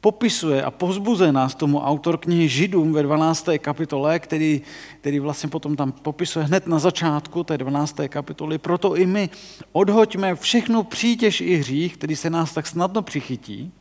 popisuje 0.00 0.64
a 0.64 0.70
pozbuzuje 0.70 1.32
nás 1.32 1.54
tomu 1.54 1.80
autor 1.80 2.18
knihy 2.18 2.48
Židům 2.48 2.92
ve 2.92 3.02
12. 3.02 3.48
kapitole, 3.58 4.18
který, 4.18 4.62
který 5.00 5.18
vlastně 5.18 5.48
potom 5.48 5.76
tam 5.76 5.92
popisuje 5.92 6.44
hned 6.44 6.66
na 6.66 6.78
začátku 6.78 7.44
té 7.44 7.58
12. 7.58 7.96
kapitoly. 8.08 8.58
Proto 8.58 8.96
i 8.96 9.06
my 9.06 9.30
odhoďme 9.72 10.34
všechno 10.34 10.84
přítěž 10.84 11.40
i 11.40 11.56
hřích, 11.56 11.96
který 11.96 12.16
se 12.16 12.30
nás 12.30 12.52
tak 12.52 12.66
snadno 12.66 13.02
přichytí 13.02 13.72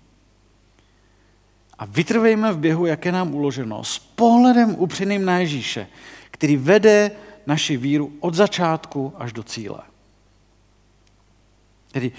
a 1.79 1.85
vytrvejme 1.85 2.53
v 2.53 2.57
běhu, 2.57 2.85
jak 2.85 3.05
je 3.05 3.11
nám 3.11 3.33
uloženo, 3.33 3.83
s 3.83 3.99
pohledem 3.99 4.75
upřeným 4.75 5.25
na 5.25 5.39
Ježíše, 5.39 5.87
který 6.31 6.57
vede 6.57 7.11
naši 7.45 7.77
víru 7.77 8.13
od 8.19 8.33
začátku 8.33 9.13
až 9.17 9.33
do 9.33 9.43
cíle. 9.43 9.79
Tedy 11.91 12.11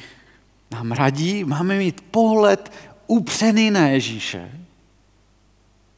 nám 0.71 0.93
radí, 0.93 1.45
máme 1.45 1.79
mít 1.79 2.01
pohled 2.11 2.73
upřený 3.07 3.71
na 3.71 3.89
Ježíše, 3.89 4.51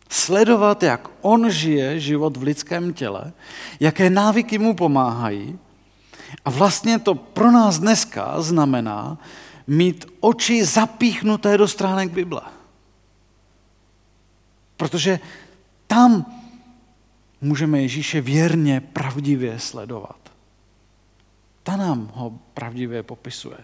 sledovat, 0.09 0.83
jak 0.83 1.09
on 1.21 1.51
žije 1.51 2.01
život 2.01 2.37
v 2.37 2.43
lidském 2.43 2.93
těle, 2.93 3.33
jaké 3.81 4.11
návyky 4.11 4.59
mu 4.59 4.75
pomáhají. 4.75 5.59
A 6.45 6.51
vlastně 6.51 6.99
to 6.99 7.15
pro 7.15 7.51
nás 7.51 7.79
dneska 7.79 8.43
znamená 8.43 9.19
mít 9.67 10.07
oči 10.21 10.65
zapíchnuté 10.65 11.59
do 11.59 11.69
stránek 11.69 12.11
Bible. 12.11 12.43
Protože 14.77 15.21
tam 15.87 16.27
můžeme 17.45 17.81
Ježíše 17.81 18.21
věrně, 18.21 18.81
pravdivě 18.81 19.59
sledovat. 19.59 20.33
Ta 21.63 21.77
nám 21.77 22.11
ho 22.15 22.39
pravdivě 22.55 23.03
popisuje. 23.03 23.59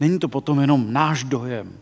Není 0.00 0.18
to 0.18 0.28
potom 0.28 0.60
jenom 0.60 0.92
náš 0.92 1.24
dojem. 1.24 1.80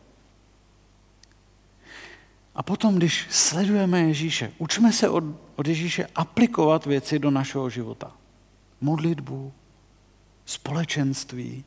A 2.54 2.62
potom, 2.62 2.94
když 2.94 3.26
sledujeme 3.30 4.00
Ježíše, 4.00 4.52
učme 4.58 4.92
se 4.92 5.08
od, 5.08 5.24
od 5.56 5.68
Ježíše 5.68 6.06
aplikovat 6.14 6.86
věci 6.86 7.18
do 7.18 7.30
našeho 7.30 7.70
života. 7.70 8.12
Modlitbu, 8.80 9.52
společenství, 10.44 11.64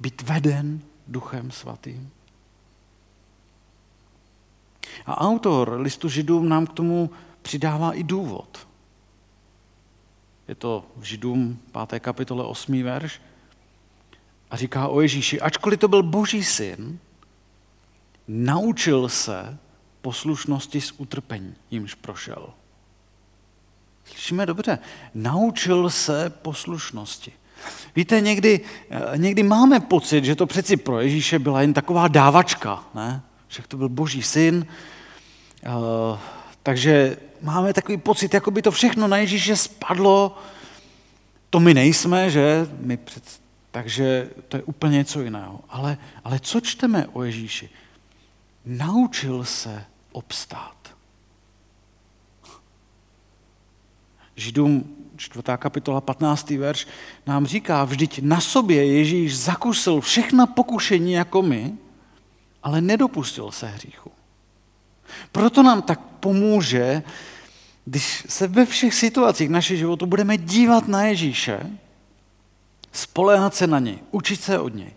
být 0.00 0.22
veden 0.22 0.80
Duchem 1.08 1.50
Svatým. 1.50 2.10
A 5.06 5.20
autor 5.20 5.72
listu 5.80 6.08
Židům 6.08 6.48
nám 6.48 6.66
k 6.66 6.72
tomu 6.72 7.10
přidává 7.46 7.92
i 7.92 8.02
důvod. 8.02 8.68
Je 10.48 10.54
to 10.54 10.84
v 10.96 11.02
Židům 11.02 11.58
5. 11.88 12.00
kapitole 12.00 12.44
8. 12.44 12.82
verš. 12.82 13.20
A 14.50 14.56
říká 14.56 14.88
o 14.88 15.00
Ježíši, 15.00 15.40
ačkoliv 15.40 15.80
to 15.80 15.88
byl 15.88 16.02
boží 16.02 16.44
syn, 16.44 16.98
naučil 18.28 19.08
se 19.08 19.58
poslušnosti 20.02 20.80
s 20.80 20.94
utrpení, 21.00 21.54
jimž 21.70 21.94
prošel. 21.94 22.50
Slyšíme 24.04 24.46
dobře, 24.46 24.78
naučil 25.14 25.90
se 25.90 26.30
poslušnosti. 26.30 27.32
Víte, 27.96 28.20
někdy, 28.20 28.60
eh, 28.90 29.18
někdy 29.18 29.42
máme 29.42 29.80
pocit, 29.80 30.24
že 30.24 30.34
to 30.34 30.46
přeci 30.46 30.76
pro 30.76 31.00
Ježíše 31.00 31.38
byla 31.38 31.60
jen 31.60 31.74
taková 31.74 32.08
dávačka, 32.08 32.84
ne? 32.94 33.22
že 33.48 33.62
to 33.68 33.76
byl 33.76 33.88
boží 33.88 34.22
syn, 34.22 34.66
uh, 35.66 36.18
takže 36.66 37.16
máme 37.42 37.72
takový 37.72 37.98
pocit, 37.98 38.34
jako 38.34 38.50
by 38.50 38.62
to 38.62 38.70
všechno 38.70 39.08
na 39.08 39.16
Ježíše 39.16 39.56
spadlo. 39.56 40.38
To 41.50 41.60
my 41.60 41.74
nejsme, 41.74 42.30
že? 42.30 42.68
My 42.80 42.96
před... 42.96 43.22
Takže 43.70 44.30
to 44.48 44.56
je 44.56 44.62
úplně 44.62 44.96
něco 44.96 45.22
jiného. 45.22 45.60
Ale, 45.68 45.98
ale 46.24 46.40
co 46.40 46.60
čteme 46.60 47.06
o 47.06 47.22
Ježíši? 47.22 47.70
Naučil 48.64 49.44
se 49.44 49.84
obstát. 50.12 50.76
Židům 54.36 54.96
4. 55.16 55.42
kapitola 55.56 56.00
15. 56.00 56.50
verš 56.50 56.86
nám 57.26 57.46
říká, 57.46 57.84
vždyť 57.84 58.20
na 58.22 58.40
sobě 58.40 58.86
Ježíš 58.86 59.38
zakusil 59.38 60.00
všechna 60.00 60.46
pokušení 60.46 61.12
jako 61.12 61.42
my, 61.42 61.74
ale 62.62 62.80
nedopustil 62.80 63.50
se 63.50 63.66
hříchu. 63.66 64.15
Proto 65.32 65.62
nám 65.62 65.82
tak 65.82 66.00
pomůže, 66.00 67.02
když 67.84 68.26
se 68.28 68.46
ve 68.48 68.66
všech 68.66 68.94
situacích 68.94 69.48
našeho 69.48 69.78
životu 69.78 70.06
budeme 70.06 70.38
dívat 70.38 70.88
na 70.88 71.02
Ježíše, 71.02 71.70
spolehat 72.92 73.54
se 73.54 73.66
na 73.66 73.78
něj, 73.78 73.98
učit 74.10 74.40
se 74.40 74.58
od 74.58 74.74
něj. 74.74 74.92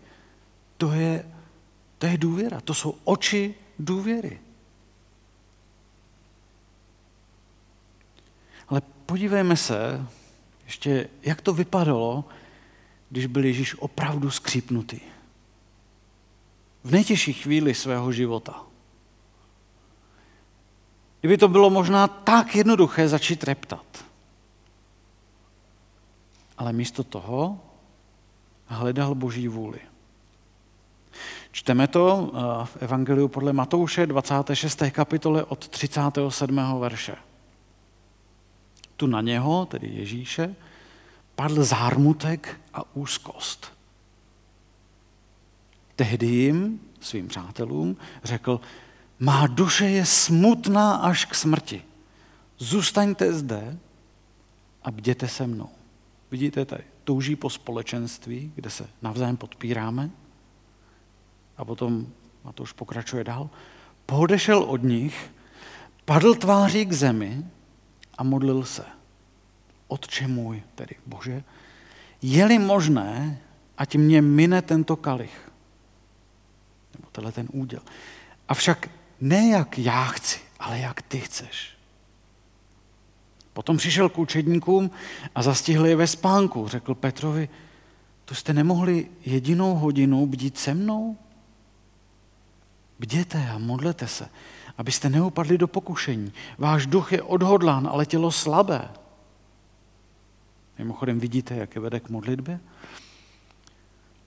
To 0.78 0.92
je, 0.92 1.26
to 1.98 2.06
je 2.06 2.18
důvěra, 2.18 2.62
to 2.62 2.74
jsou 2.74 2.96
oči 3.04 3.56
důvěry. 3.80 4.40
Ale 8.68 8.82
podívejme 9.06 9.58
se 9.58 10.06
ještě, 10.66 11.10
jak 11.22 11.42
to 11.42 11.54
vypadalo, 11.54 12.26
když 13.10 13.26
byl 13.26 13.46
Ježíš 13.46 13.76
opravdu 13.80 14.32
skřípnutý. 14.32 15.00
V 16.84 16.92
nejtěžší 16.92 17.34
chvíli 17.34 17.74
svého 17.74 18.12
života. 18.12 18.69
Kdyby 21.20 21.38
to 21.38 21.48
bylo 21.48 21.70
možná 21.70 22.08
tak 22.08 22.56
jednoduché 22.56 23.08
začít 23.08 23.44
reptat. 23.44 24.06
Ale 26.58 26.74
místo 26.74 27.04
toho 27.04 27.60
hledal 28.66 29.16
Boží 29.16 29.48
vůli. 29.48 29.80
Čteme 31.52 31.88
to 31.88 32.32
eh, 32.34 32.66
v 32.66 32.78
Evangeliu 32.80 33.28
podle 33.28 33.54
Matouše 33.54 34.08
26. 34.08 34.84
kapitole 34.92 35.44
od 35.44 35.68
37. 35.68 36.60
verše. 36.80 37.16
Tu 38.96 39.08
na 39.08 39.22
něho, 39.22 39.66
tedy 39.66 39.88
Ježíše, 39.88 40.56
padl 41.36 41.64
zármutek 41.64 42.62
a 42.74 42.96
úzkost. 42.96 43.74
Tehdy 45.96 46.26
jim, 46.26 46.80
svým 47.00 47.28
přátelům, 47.28 47.98
řekl, 48.24 48.62
má 49.20 49.48
duše 49.48 49.86
je 49.86 50.06
smutná 50.06 50.96
až 50.96 51.26
k 51.26 51.36
smrti. 51.36 51.84
Zůstaňte 52.58 53.34
zde 53.34 53.78
a 54.84 54.92
bděte 54.92 55.28
se 55.28 55.48
mnou. 55.48 55.70
Vidíte 56.32 56.66
tady, 56.66 56.84
touží 57.04 57.36
po 57.36 57.50
společenství, 57.50 58.52
kde 58.56 58.70
se 58.70 58.88
navzájem 59.02 59.38
podpíráme. 59.38 60.10
A 61.58 61.66
potom, 61.66 62.08
a 62.46 62.52
to 62.52 62.64
už 62.64 62.72
pokračuje 62.72 63.24
dál, 63.24 63.50
pohodešel 64.06 64.64
od 64.64 64.84
nich, 64.84 65.32
padl 66.06 66.36
tváří 66.36 66.86
k 66.86 66.94
zemi 66.94 67.46
a 68.18 68.24
modlil 68.24 68.64
se. 68.64 68.86
Otče 69.88 70.28
můj, 70.28 70.64
tedy 70.76 70.96
Bože, 71.06 71.44
je-li 72.22 72.60
možné, 72.60 73.42
ať 73.78 73.96
mě 73.96 74.22
mine 74.22 74.62
tento 74.62 74.96
kalich, 74.96 75.52
nebo 76.96 77.08
tenhle 77.12 77.32
ten 77.32 77.48
úděl. 77.52 77.82
Avšak 78.48 78.90
ne 79.22 79.50
jak 79.50 79.80
já 79.80 80.06
chci, 80.06 80.40
ale 80.60 80.80
jak 80.80 81.02
ty 81.02 81.20
chceš. 81.20 81.80
Potom 83.54 83.78
přišel 83.78 84.10
k 84.10 84.18
učedníkům 84.18 84.92
a 85.36 85.44
zastihl 85.44 85.86
je 85.86 85.96
ve 85.96 86.08
spánku. 86.08 86.68
Řekl 86.68 86.96
Petrovi, 86.96 87.50
to 88.26 88.36
jste 88.36 88.54
nemohli 88.54 89.08
jedinou 89.26 89.76
hodinu 89.76 90.26
bdít 90.26 90.58
se 90.58 90.74
mnou? 90.74 91.18
Bděte 93.00 93.50
a 93.50 93.58
modlete 93.58 94.08
se, 94.08 94.30
abyste 94.78 95.10
neupadli 95.10 95.58
do 95.58 95.68
pokušení. 95.68 96.34
Váš 96.58 96.86
duch 96.86 97.12
je 97.14 97.22
odhodlán, 97.22 97.88
ale 97.92 98.06
tělo 98.06 98.32
slabé. 98.32 98.90
Mimochodem 100.78 101.20
vidíte, 101.20 101.56
jak 101.56 101.76
je 101.76 101.82
vede 101.82 102.00
k 102.00 102.10
modlitbě? 102.10 102.60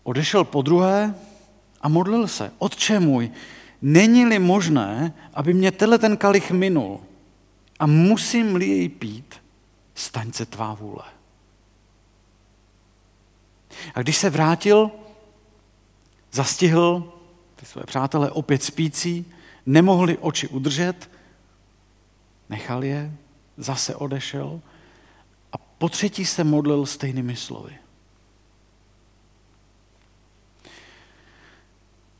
Odešel 0.03 0.45
po 0.45 0.63
druhé 0.63 1.15
a 1.81 1.89
modlil 1.89 2.29
se. 2.29 2.53
Otče 2.59 3.01
můj, 3.01 3.31
není-li 3.83 4.39
možné, 4.39 5.15
aby 5.35 5.55
mě 5.55 5.73
tenhle 5.73 5.99
ten 5.99 6.17
kalich 6.17 6.51
minul 6.51 7.01
a 7.79 7.87
musím-li 7.87 8.67
jej 8.67 8.89
pít, 8.89 9.35
staň 9.95 10.33
se 10.33 10.47
tvá 10.47 10.75
vůle. 10.75 11.05
A 13.95 14.03
když 14.03 14.17
se 14.17 14.31
vrátil, 14.31 14.91
zastihl 16.33 17.13
ty 17.57 17.67
své 17.67 17.83
přátelé 17.83 18.31
opět 18.31 18.63
spící, 18.63 19.27
nemohli 19.67 20.19
oči 20.19 20.49
udržet, 20.49 21.11
nechal 22.49 22.85
je, 22.85 23.13
zase 23.57 23.97
odešel 23.97 24.61
a 25.53 25.59
po 25.59 25.89
třetí 25.89 26.25
se 26.25 26.45
modlil 26.45 26.87
stejnými 26.87 27.37
slovy. 27.37 27.82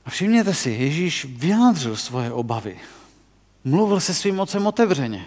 A 0.05 0.11
všimněte 0.11 0.55
si, 0.55 0.71
Ježíš 0.71 1.25
vyjádřil 1.25 1.97
svoje 1.97 2.33
obavy. 2.33 2.79
Mluvil 3.65 4.01
se 4.01 4.15
svým 4.15 4.35
mocem 4.35 4.67
otevřeně. 4.67 5.27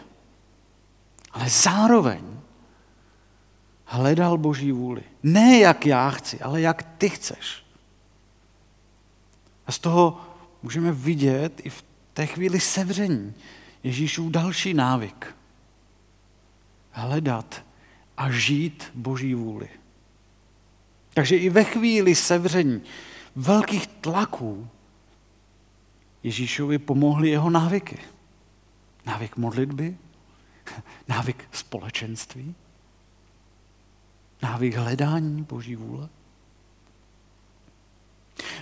Ale 1.31 1.49
zároveň 1.49 2.21
hledal 3.85 4.37
Boží 4.37 4.71
vůli. 4.71 5.03
Ne 5.23 5.59
jak 5.59 5.85
já 5.85 6.09
chci, 6.09 6.39
ale 6.39 6.61
jak 6.61 6.83
ty 6.97 7.09
chceš. 7.09 7.65
A 9.67 9.71
z 9.71 9.79
toho 9.79 10.21
můžeme 10.63 10.91
vidět 10.91 11.61
i 11.63 11.69
v 11.69 11.83
té 12.13 12.25
chvíli 12.25 12.59
sevření 12.59 13.33
Ježíšův 13.83 14.31
další 14.31 14.73
návyk. 14.73 15.35
Hledat 16.91 17.63
a 18.17 18.31
žít 18.31 18.91
Boží 18.93 19.33
vůli. 19.33 19.69
Takže 21.13 21.37
i 21.37 21.49
ve 21.49 21.63
chvíli 21.63 22.15
sevření 22.15 22.81
velkých 23.35 23.87
tlaků 23.87 24.67
Ježíšovi 26.23 26.77
pomohly 26.77 27.29
jeho 27.29 27.49
návyky. 27.49 27.97
Návyk 29.05 29.37
modlitby, 29.37 29.97
návyk 31.07 31.47
společenství, 31.51 32.55
návyk 34.43 34.75
hledání 34.75 35.43
Boží 35.43 35.75
vůle. 35.75 36.09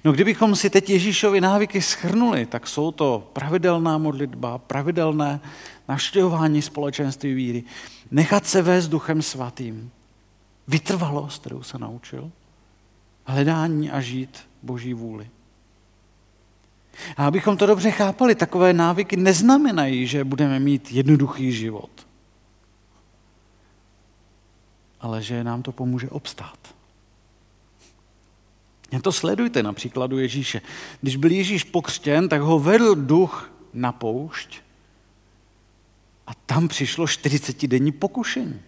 No 0.04 0.12
kdybychom 0.12 0.56
si 0.56 0.70
teď 0.70 0.90
Ježíšovi 0.90 1.42
návyky 1.42 1.82
schrnuli, 1.82 2.46
tak 2.46 2.68
jsou 2.68 2.92
to 2.92 3.30
pravidelná 3.34 3.98
modlitba, 3.98 4.58
pravidelné 4.58 5.40
naštěvování 5.88 6.62
společenství 6.62 7.34
víry, 7.34 7.64
nechat 8.12 8.46
se 8.46 8.62
vést 8.62 8.88
duchem 8.88 9.22
svatým, 9.22 9.92
vytrvalost, 10.68 11.42
kterou 11.42 11.64
se 11.64 11.78
naučil, 11.78 12.32
hledání 13.26 13.92
a 13.92 14.02
žít 14.02 14.40
Boží 14.64 14.94
vůli. 14.94 15.30
A 17.18 17.28
abychom 17.28 17.58
to 17.58 17.66
dobře 17.66 17.92
chápali, 17.92 18.36
takové 18.36 18.74
návyky 18.74 19.18
neznamenají, 19.18 20.08
že 20.08 20.24
budeme 20.24 20.60
mít 20.60 20.92
jednoduchý 20.92 21.52
život, 21.52 22.08
ale 25.02 25.22
že 25.22 25.44
nám 25.44 25.62
to 25.62 25.72
pomůže 25.72 26.10
obstát. 26.10 26.58
Jen 28.92 29.02
to 29.02 29.12
sledujte 29.12 29.64
na 29.64 29.74
příkladu 29.74 30.20
Ježíše. 30.20 30.62
Když 31.02 31.16
byl 31.16 31.32
Ježíš 31.32 31.64
pokřtěn, 31.64 32.30
tak 32.30 32.42
ho 32.42 32.60
vedl 32.60 32.96
duch 32.96 33.52
na 33.74 33.92
poušť 33.92 34.62
a 36.28 36.34
tam 36.34 36.68
přišlo 36.68 37.06
40-denní 37.06 37.92
pokušení. 37.92 38.62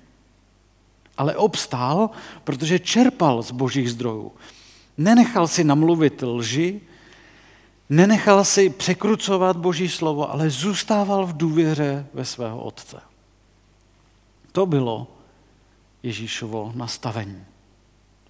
Ale 1.17 1.35
obstál, 1.35 2.09
protože 2.43 2.79
čerpal 2.79 3.43
z 3.43 3.51
božích 3.51 3.91
zdrojů. 3.91 4.31
Nenechal 4.97 5.47
si 5.47 5.63
namluvit 5.63 6.21
lži, 6.21 6.81
nenechal 7.89 8.45
si 8.45 8.69
překrucovat 8.69 9.57
boží 9.57 9.89
slovo, 9.89 10.31
ale 10.31 10.49
zůstával 10.49 11.25
v 11.25 11.37
důvěře 11.37 12.07
ve 12.13 12.25
svého 12.25 12.63
otce. 12.63 13.01
To 14.51 14.65
bylo 14.65 15.07
Ježíšovo 16.03 16.71
nastavení. 16.75 17.45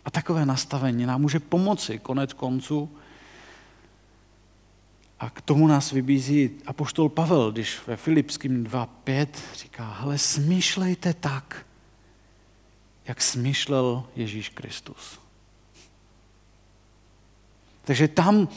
A 0.06 0.12
takové 0.12 0.46
nastavení 0.46 1.06
nám 1.06 1.22
může 1.22 1.40
pomoci 1.40 2.00
konec 2.00 2.34
konců. 2.34 2.90
A 5.20 5.30
k 5.30 5.42
tomu 5.42 5.68
nás 5.68 5.92
vybízí 5.92 6.52
apoštol 6.66 7.10
Pavel, 7.10 7.52
když 7.52 7.80
ve 7.88 7.98
Filipským 7.98 8.64
2.5 8.64 9.28
říká, 9.56 9.98
hele, 10.00 10.18
smýšlejte 10.18 11.14
tak, 11.14 11.66
jak 13.08 13.22
smýšlel 13.22 14.04
Ježíš 14.16 14.50
Kristus. 14.50 15.25
Takže 17.86 18.08
tam, 18.08 18.48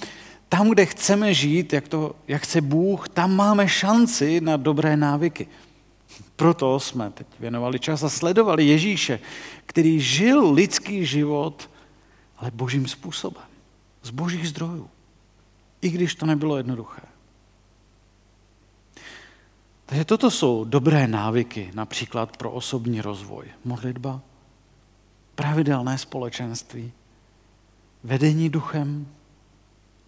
tam, 0.49 0.71
kde 0.71 0.87
chceme 0.87 1.35
žít, 1.35 1.73
jak, 1.73 1.89
to, 1.89 2.17
jak 2.29 2.43
chce 2.43 2.61
Bůh, 2.61 3.09
tam 3.09 3.37
máme 3.37 3.69
šanci 3.69 4.41
na 4.41 4.57
dobré 4.57 4.97
návyky. 4.97 5.47
Proto 6.37 6.81
jsme 6.81 7.11
teď 7.11 7.27
věnovali 7.41 7.79
čas 7.79 8.03
a 8.03 8.09
sledovali 8.09 8.67
Ježíše, 8.67 9.21
který 9.67 10.01
žil 10.01 10.53
lidský 10.53 11.07
život, 11.07 11.71
ale 12.39 12.51
božím 12.51 12.89
způsobem, 12.89 13.45
z 14.03 14.11
božích 14.11 14.49
zdrojů. 14.49 14.91
I 15.83 15.89
když 15.89 16.15
to 16.15 16.27
nebylo 16.27 16.57
jednoduché. 16.57 17.03
Takže 19.87 20.05
toto 20.05 20.31
jsou 20.31 20.65
dobré 20.65 21.09
návyky, 21.09 21.71
například 21.75 22.37
pro 22.37 22.51
osobní 22.51 23.01
rozvoj. 23.01 23.47
Modlitba, 23.65 24.21
pravidelné 25.35 25.99
společenství, 25.99 26.93
vedení 28.05 28.51
duchem, 28.51 29.07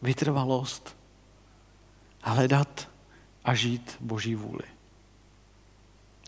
vytrvalost, 0.02 0.96
hledat 2.22 2.88
a 3.44 3.54
žít 3.54 3.96
Boží 4.00 4.34
vůli. 4.34 4.64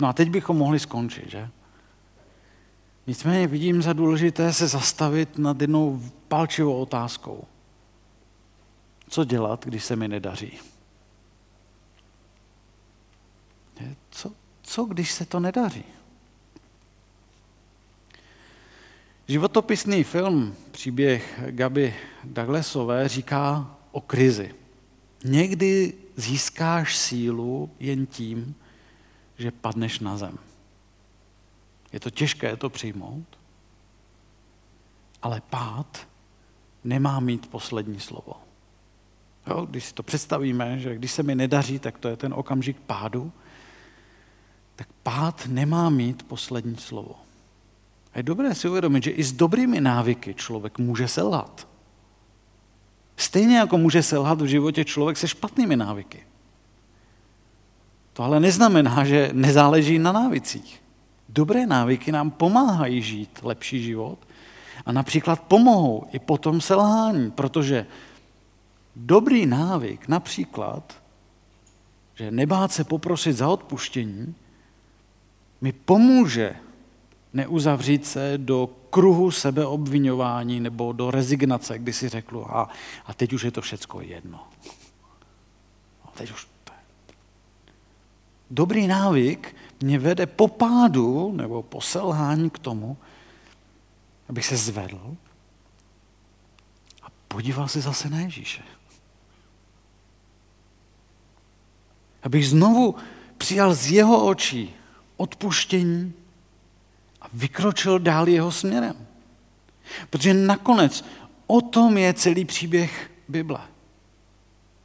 No 0.00 0.08
a 0.08 0.12
teď 0.12 0.30
bychom 0.30 0.56
mohli 0.56 0.78
skončit, 0.78 1.30
že? 1.30 1.48
Nicméně 3.06 3.46
vidím 3.46 3.82
za 3.82 3.92
důležité 3.92 4.52
se 4.52 4.68
zastavit 4.68 5.38
nad 5.38 5.60
jednou 5.60 6.02
palčivou 6.28 6.80
otázkou. 6.82 7.44
Co 9.08 9.24
dělat, 9.24 9.64
když 9.64 9.84
se 9.84 9.96
mi 9.96 10.08
nedaří? 10.08 10.58
Co, 14.10 14.32
co 14.62 14.84
když 14.84 15.12
se 15.12 15.24
to 15.24 15.40
nedaří? 15.40 15.84
Životopisný 19.28 20.04
film, 20.04 20.54
příběh 20.70 21.40
Gaby 21.50 21.94
Douglasové, 22.24 23.08
říká 23.08 23.76
o 23.92 24.00
krizi. 24.00 24.54
Někdy 25.24 25.94
získáš 26.16 26.96
sílu 26.96 27.70
jen 27.80 28.06
tím, 28.06 28.54
že 29.38 29.50
padneš 29.50 30.00
na 30.00 30.16
zem. 30.16 30.38
Je 31.92 32.00
to 32.00 32.10
těžké 32.10 32.56
to 32.56 32.70
přijmout, 32.70 33.38
ale 35.22 35.42
pád 35.50 36.08
nemá 36.84 37.20
mít 37.20 37.50
poslední 37.50 38.00
slovo. 38.00 38.32
Jo, 39.46 39.66
když 39.70 39.84
si 39.84 39.94
to 39.94 40.02
představíme, 40.02 40.78
že 40.78 40.94
když 40.94 41.12
se 41.12 41.22
mi 41.22 41.34
nedaří, 41.34 41.78
tak 41.78 41.98
to 41.98 42.08
je 42.08 42.16
ten 42.16 42.34
okamžik 42.34 42.80
pádu, 42.80 43.32
tak 44.76 44.88
pád 45.02 45.46
nemá 45.46 45.90
mít 45.90 46.22
poslední 46.22 46.76
slovo. 46.76 47.21
A 48.14 48.18
je 48.18 48.22
dobré 48.22 48.54
si 48.54 48.68
uvědomit, 48.68 49.04
že 49.04 49.10
i 49.10 49.22
s 49.22 49.32
dobrými 49.32 49.80
návyky 49.80 50.34
člověk 50.34 50.78
může 50.78 51.08
selhat. 51.08 51.68
Stejně 53.16 53.58
jako 53.58 53.78
může 53.78 54.02
selhat 54.02 54.40
v 54.40 54.46
životě 54.46 54.84
člověk 54.84 55.16
se 55.16 55.28
špatnými 55.28 55.76
návyky. 55.76 56.26
To 58.12 58.22
ale 58.22 58.40
neznamená, 58.40 59.04
že 59.04 59.30
nezáleží 59.32 59.98
na 59.98 60.12
návicích. 60.12 60.82
Dobré 61.28 61.66
návyky 61.66 62.12
nám 62.12 62.30
pomáhají 62.30 63.02
žít 63.02 63.38
lepší 63.42 63.82
život 63.82 64.18
a 64.86 64.92
například 64.92 65.40
pomohou 65.40 66.06
i 66.12 66.18
po 66.18 66.38
tom 66.38 66.60
selhání, 66.60 67.30
protože 67.30 67.86
dobrý 68.96 69.46
návyk, 69.46 70.08
například, 70.08 71.02
že 72.14 72.30
nebát 72.30 72.72
se 72.72 72.84
poprosit 72.84 73.32
za 73.32 73.48
odpuštění, 73.48 74.34
mi 75.60 75.72
pomůže 75.72 76.56
neuzavřít 77.34 78.06
se 78.06 78.32
do 78.36 78.70
kruhu 78.90 79.30
sebeobvinování 79.30 80.60
nebo 80.60 80.92
do 80.92 81.10
rezignace, 81.10 81.78
kdy 81.78 81.92
si 81.92 82.08
řeknu, 82.08 82.56
a, 82.56 82.68
a 83.06 83.14
teď 83.14 83.32
už 83.32 83.42
je 83.42 83.50
to 83.50 83.60
všecko 83.60 84.00
jedno. 84.00 84.48
A 86.04 86.10
teď 86.14 86.30
už 86.30 86.46
Dobrý 88.52 88.86
návyk 88.86 89.56
mě 89.80 89.98
vede 89.98 90.26
po 90.26 90.48
pádu 90.48 91.32
nebo 91.32 91.62
po 91.62 91.80
selhání 91.80 92.50
k 92.50 92.58
tomu, 92.58 92.96
abych 94.28 94.46
se 94.46 94.56
zvedl 94.56 95.16
a 97.02 97.06
podíval 97.28 97.68
se 97.68 97.80
zase 97.80 98.10
na 98.10 98.20
Ježíše. 98.20 98.62
Abych 102.22 102.48
znovu 102.48 102.94
přijal 103.38 103.74
z 103.74 103.90
jeho 103.90 104.26
očí 104.26 104.74
odpuštění 105.16 106.14
vykročil 107.32 107.98
dál 107.98 108.28
jeho 108.28 108.52
směrem. 108.52 109.06
Protože 110.10 110.34
nakonec 110.34 111.04
o 111.46 111.60
tom 111.60 111.98
je 111.98 112.14
celý 112.14 112.44
příběh 112.44 113.10
Bible, 113.28 113.60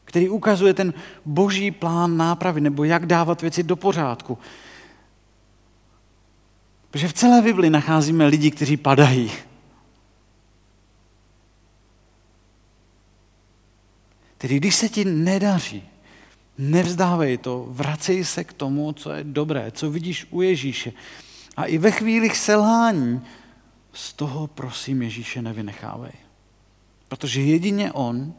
který 0.06 0.30
ukazuje 0.30 0.74
ten 0.74 0.94
boží 1.26 1.72
plán 1.72 2.18
nápravy, 2.18 2.62
nebo 2.62 2.84
jak 2.84 3.06
dávat 3.06 3.42
věci 3.42 3.64
do 3.64 3.76
pořádku. 3.76 4.38
Protože 6.92 7.08
v 7.08 7.14
celé 7.14 7.42
Bibli 7.42 7.70
nacházíme 7.70 8.26
lidi, 8.26 8.52
kteří 8.52 8.78
padají. 8.78 9.32
Tedy 14.38 14.58
když 14.58 14.76
se 14.76 14.90
ti 14.90 15.06
nedaří, 15.06 15.84
nevzdávej 16.58 17.38
to, 17.38 17.66
vracej 17.70 18.26
se 18.26 18.44
k 18.44 18.54
tomu, 18.54 18.94
co 18.94 19.12
je 19.12 19.24
dobré, 19.24 19.72
co 19.72 19.92
vidíš 19.92 20.28
u 20.30 20.42
Ježíše. 20.42 20.94
A 21.58 21.66
i 21.66 21.78
ve 21.78 21.92
chvílích 21.92 22.38
selhání 22.38 23.22
z 23.94 24.14
toho 24.14 24.48
prosím 24.48 25.02
Ježíše 25.02 25.42
nevynechávej. 25.42 26.12
Protože 27.08 27.42
jedině 27.42 27.92
On 27.92 28.34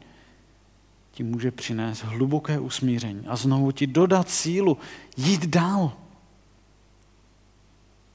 ti 1.10 1.24
může 1.24 1.50
přinést 1.50 2.02
hluboké 2.02 2.58
usmíření 2.58 3.26
a 3.26 3.36
znovu 3.36 3.72
ti 3.72 3.86
dodat 3.86 4.30
sílu 4.30 4.78
jít 5.16 5.46
dál. 5.46 5.92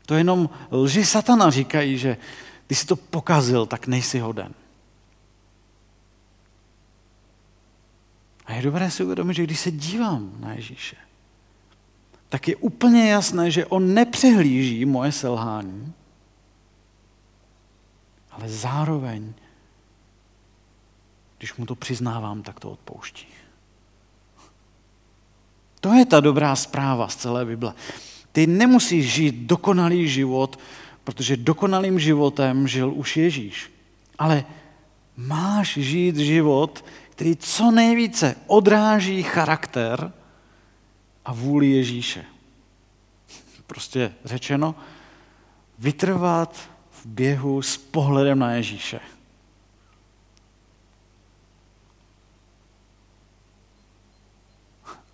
To 0.05 0.15
jenom 0.15 0.49
lži 0.71 1.05
satana 1.05 1.49
říkají, 1.49 1.97
že 1.97 2.17
když 2.67 2.79
jsi 2.79 2.87
to 2.87 2.95
pokazil, 2.95 3.65
tak 3.65 3.87
nejsi 3.87 4.19
hoden. 4.19 4.53
A 8.45 8.53
je 8.53 8.61
dobré 8.61 8.91
si 8.91 9.03
uvědomit, 9.03 9.33
že 9.33 9.43
když 9.43 9.59
se 9.59 9.71
dívám 9.71 10.33
na 10.39 10.53
Ježíše, 10.53 10.95
tak 12.33 12.47
je 12.47 12.55
úplně 12.55 13.09
jasné, 13.09 13.51
že 13.51 13.65
on 13.65 13.93
nepřehlíží 13.93 14.85
moje 14.85 15.11
selhání, 15.11 15.93
ale 18.31 18.49
zároveň, 18.49 19.33
když 21.37 21.55
mu 21.55 21.65
to 21.65 21.75
přiznávám, 21.75 22.41
tak 22.41 22.59
to 22.59 22.71
odpouští. 22.71 23.27
To 25.79 25.93
je 25.93 26.05
ta 26.05 26.19
dobrá 26.19 26.55
zpráva 26.55 27.07
z 27.07 27.15
celé 27.15 27.45
Bible. 27.45 27.73
Ty 28.31 28.47
nemusíš 28.47 29.13
žít 29.13 29.35
dokonalý 29.35 30.07
život, 30.09 30.59
protože 31.03 31.37
dokonalým 31.37 31.99
životem 31.99 32.67
žil 32.67 32.93
už 32.93 33.17
Ježíš. 33.17 33.71
Ale 34.19 34.45
máš 35.17 35.77
žít 35.77 36.17
život, 36.17 36.85
který 37.09 37.35
co 37.35 37.71
nejvíce 37.71 38.35
odráží 38.47 39.23
charakter 39.23 40.13
a 41.25 41.33
vůli 41.33 41.67
Ježíše. 41.67 42.25
Prostě 43.67 44.13
řečeno, 44.25 44.75
vytrvat 45.79 46.69
v 46.91 47.05
běhu 47.05 47.62
s 47.62 47.77
pohledem 47.77 48.39
na 48.39 48.51
Ježíše. 48.51 48.99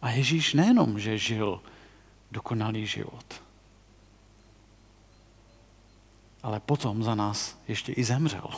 A 0.02 0.10
Ježíš 0.10 0.54
nejenom, 0.54 1.00
že 1.00 1.17
žil 1.17 1.62
dokonalý 2.32 2.88
život, 2.88 3.41
ale 6.43 6.60
potom 6.60 7.04
za 7.04 7.15
nás 7.15 7.58
ještě 7.67 7.91
i 7.91 8.04
zemřel. 8.04 8.50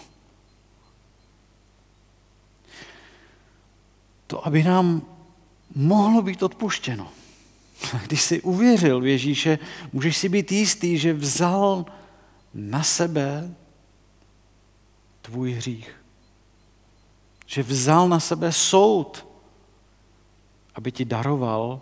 To, 4.28 4.48
aby 4.48 4.64
nám 4.64 5.02
mohlo 5.76 6.22
být 6.22 6.44
odpuštěno. 6.44 7.21
Když 8.08 8.22
jsi 8.22 8.41
uvěřil 8.41 9.02
v 9.02 9.06
Ježíše, 9.06 9.60
můžeš 9.94 10.17
si 10.17 10.30
být 10.30 10.52
jistý, 10.52 10.98
že 10.98 11.13
vzal 11.13 11.86
na 12.54 12.84
sebe 12.84 13.56
tvůj 15.22 15.52
hřích. 15.52 15.96
Že 17.46 17.63
vzal 17.63 18.10
na 18.10 18.20
sebe 18.20 18.52
soud, 18.52 19.28
aby 20.76 20.91
ti 20.91 21.06
daroval 21.06 21.82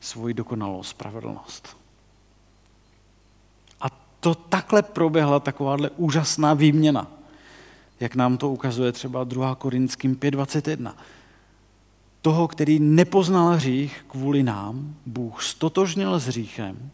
svoji 0.00 0.34
dokonalou 0.34 0.82
spravedlnost. 0.82 1.76
A 3.80 3.90
to 4.20 4.34
takhle 4.34 4.82
proběhla 4.82 5.40
takováhle 5.40 5.90
úžasná 5.90 6.54
výměna, 6.54 7.06
jak 8.00 8.14
nám 8.14 8.36
to 8.36 8.50
ukazuje 8.50 8.92
třeba 8.92 9.24
2. 9.24 9.54
Korinským 9.54 10.16
5.21. 10.16 10.94
Toho, 12.24 12.48
který 12.48 12.78
nepoznal 12.78 13.52
hřích 13.52 14.04
kvůli 14.08 14.42
nám, 14.42 14.96
Bůh 15.06 15.42
stotožnil 15.42 16.20
s 16.20 16.26
hříchem, 16.26 16.90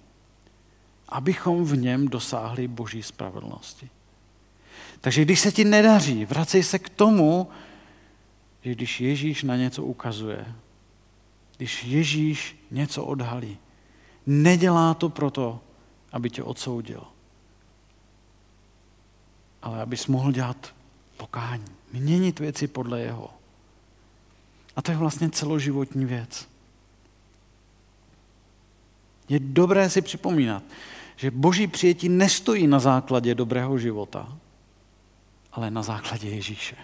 abychom 1.08 1.64
v 1.64 1.76
něm 1.76 2.08
dosáhli 2.08 2.68
boží 2.68 3.02
spravedlnosti. 3.02 3.90
Takže 5.00 5.22
když 5.22 5.40
se 5.40 5.52
ti 5.52 5.64
nedaří, 5.64 6.24
vracej 6.24 6.62
se 6.62 6.78
k 6.78 6.88
tomu, 6.88 7.48
že 8.62 8.74
když 8.74 9.00
Ježíš 9.00 9.42
na 9.42 9.56
něco 9.56 9.84
ukazuje, 9.84 10.46
když 11.56 11.84
Ježíš 11.84 12.56
něco 12.70 13.04
odhalí, 13.04 13.58
nedělá 14.26 14.94
to 14.94 15.08
proto, 15.08 15.60
aby 16.12 16.30
tě 16.30 16.42
odsoudil, 16.42 17.02
ale 19.62 19.82
abys 19.82 20.06
mohl 20.06 20.32
dělat 20.32 20.74
pokání, 21.16 21.70
měnit 21.92 22.40
věci 22.40 22.66
podle 22.66 23.00
jeho. 23.00 23.39
A 24.76 24.82
to 24.82 24.90
je 24.90 24.96
vlastně 24.96 25.30
celoživotní 25.30 26.04
věc. 26.04 26.48
Je 29.28 29.38
dobré 29.40 29.90
si 29.90 30.02
připomínat, 30.02 30.62
že 31.16 31.30
boží 31.30 31.66
přijetí 31.66 32.08
nestojí 32.08 32.66
na 32.66 32.78
základě 32.78 33.34
dobrého 33.34 33.78
života, 33.78 34.36
ale 35.52 35.70
na 35.70 35.82
základě 35.82 36.28
Ježíše. 36.28 36.76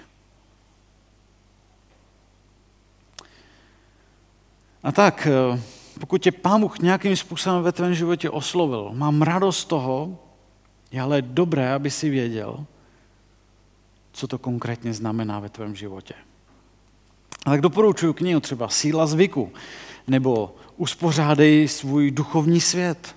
A 4.83 4.93
tak, 4.93 5.27
eh, 5.27 5.61
pokud 6.01 6.23
tě 6.23 6.33
Pán 6.33 6.61
Bůh 6.61 6.79
nějakým 6.79 7.17
způsobem 7.17 7.63
ve 7.63 7.73
tvém 7.73 7.95
životě 7.95 8.31
oslovil, 8.31 8.91
mám 8.95 9.23
radost 9.23 9.65
toho, 9.65 10.19
je 10.91 11.01
ale 11.01 11.23
dobré, 11.23 11.75
aby 11.75 11.91
si 11.91 12.11
věděl, 12.11 12.67
co 14.13 14.29
to 14.29 14.39
konkrétně 14.39 14.95
znamená 14.95 15.41
ve 15.41 15.49
tvém 15.49 15.77
životě. 15.77 16.15
A 17.47 17.51
tak 17.51 17.61
doporučuji 17.61 18.13
knihu 18.13 18.41
třeba 18.41 18.69
Síla 18.69 19.07
zvyku, 19.07 19.53
nebo 20.07 20.57
Uspořádej 20.77 21.69
svůj 21.69 22.11
duchovní 22.11 22.61
svět. 22.61 23.17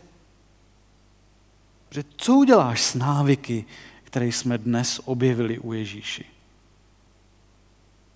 Protože 1.89 2.03
co 2.17 2.33
uděláš 2.33 2.81
s 2.81 2.95
návyky, 2.95 3.65
které 4.03 4.25
jsme 4.25 4.57
dnes 4.57 5.01
objevili 5.05 5.59
u 5.59 5.73
Ježíši? 5.73 6.25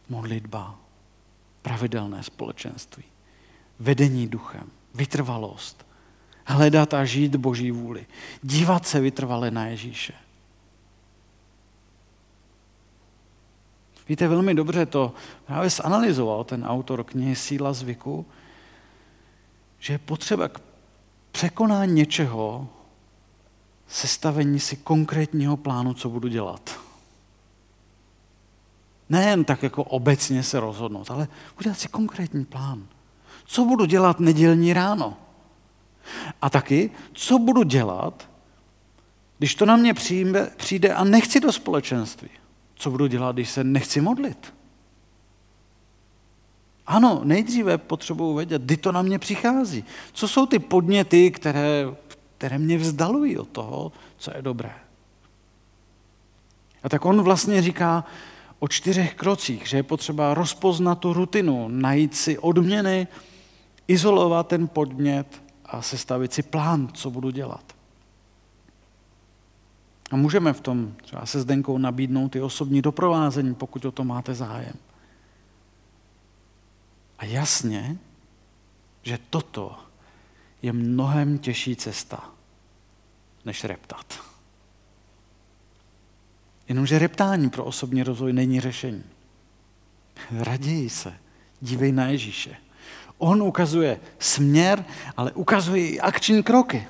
Modlitba, 0.10 0.80
pravidelné 1.62 2.24
společenství, 2.24 3.04
vedení 3.80 4.28
duchem, 4.28 4.72
vytrvalost, 4.94 5.86
hledat 6.46 6.94
a 6.94 7.06
žít 7.06 7.36
Boží 7.36 7.72
vůli, 7.72 8.06
dívat 8.42 8.88
se 8.88 9.00
vytrvale 9.00 9.52
na 9.52 9.66
Ježíše. 9.66 10.14
Víte, 14.10 14.28
velmi 14.28 14.54
dobře 14.54 14.86
to 14.86 15.14
právě 15.46 15.70
zanalizoval 15.70 16.44
ten 16.44 16.66
autor 16.66 17.04
knihy 17.04 17.36
Síla 17.36 17.74
zvyku, 17.74 18.26
že 19.80 19.94
je 19.94 19.98
potřeba 19.98 20.48
k 20.48 20.62
překonání 21.32 21.94
něčeho 21.94 22.68
sestavení 23.88 24.60
si 24.60 24.76
konkrétního 24.76 25.58
plánu, 25.58 25.94
co 25.94 26.10
budu 26.10 26.28
dělat. 26.28 26.80
Nejen 29.10 29.44
tak 29.44 29.64
jako 29.64 29.84
obecně 29.84 30.44
se 30.44 30.60
rozhodnout, 30.60 31.12
ale 31.12 31.28
udělat 31.60 31.80
si 31.80 31.88
konkrétní 31.88 32.46
plán. 32.46 32.88
Co 33.46 33.66
budu 33.66 33.86
dělat 33.86 34.20
nedělní 34.20 34.74
ráno? 34.74 35.18
A 36.42 36.50
taky, 36.50 36.92
co 37.14 37.40
budu 37.40 37.64
dělat, 37.64 38.30
když 39.38 39.56
to 39.56 39.66
na 39.66 39.76
mě 39.76 39.94
přijde, 39.94 40.52
přijde 40.58 40.94
a 40.94 41.04
nechci 41.04 41.40
do 41.40 41.52
společenství? 41.52 42.30
Co 42.84 42.92
budu 42.92 43.08
dělat, 43.08 43.36
když 43.36 43.50
se 43.50 43.64
nechci 43.64 44.02
modlit? 44.02 44.54
Ano, 46.88 47.22
nejdříve 47.24 47.78
potřebuji 47.78 48.36
vědět, 48.36 48.62
kdy 48.62 48.78
to 48.78 48.92
na 48.92 49.02
mě 49.02 49.20
přichází. 49.20 49.84
Co 50.14 50.28
jsou 50.28 50.46
ty 50.46 50.60
podněty, 50.60 51.32
které, 51.32 51.86
které 52.38 52.58
mě 52.58 52.78
vzdalují 52.78 53.38
od 53.38 53.50
toho, 53.50 53.92
co 54.18 54.32
je 54.36 54.42
dobré. 54.42 54.74
A 56.84 56.90
tak 56.90 57.06
on 57.06 57.22
vlastně 57.22 57.62
říká 57.62 58.06
o 58.60 58.68
čtyřech 58.68 59.16
krocích, 59.16 59.68
že 59.68 59.78
je 59.78 59.84
potřeba 59.84 60.34
rozpoznat 60.34 61.00
tu 61.00 61.14
rutinu, 61.14 61.68
najít 61.68 62.16
si 62.16 62.38
odměny, 62.38 63.08
izolovat 63.88 64.48
ten 64.48 64.68
podmět 64.68 65.44
a 65.66 65.82
sestavit 65.82 66.34
si 66.34 66.44
plán, 66.44 66.88
co 66.94 67.12
budu 67.12 67.30
dělat. 67.30 67.73
A 70.14 70.16
můžeme 70.16 70.54
v 70.54 70.62
tom 70.62 70.96
třeba 71.04 71.26
se 71.26 71.42
Zdenkou 71.42 71.78
nabídnout 71.78 72.36
i 72.36 72.42
osobní 72.42 72.82
doprovázení, 72.82 73.56
pokud 73.56 73.86
o 73.86 73.92
to 73.92 74.04
máte 74.04 74.34
zájem. 74.34 74.74
A 77.20 77.26
jasně, 77.26 77.98
že 79.04 79.20
toto 79.30 79.80
je 80.62 80.74
mnohem 80.74 81.38
těžší 81.38 81.76
cesta, 81.76 82.30
než 83.46 83.64
reptat. 83.64 84.20
Jenomže 86.68 87.00
reptání 87.00 87.50
pro 87.50 87.66
osobní 87.66 88.04
rozvoj 88.04 88.34
není 88.34 88.60
řešení. 88.60 89.04
Raději 90.32 90.90
se, 90.90 91.14
dívej 91.62 91.92
na 91.92 92.06
Ježíše. 92.06 92.56
On 93.18 93.44
ukazuje 93.44 94.00
směr, 94.20 94.86
ale 95.18 95.32
ukazuje 95.32 95.90
i 95.90 96.00
akční 96.00 96.44
kroky. 96.44 96.88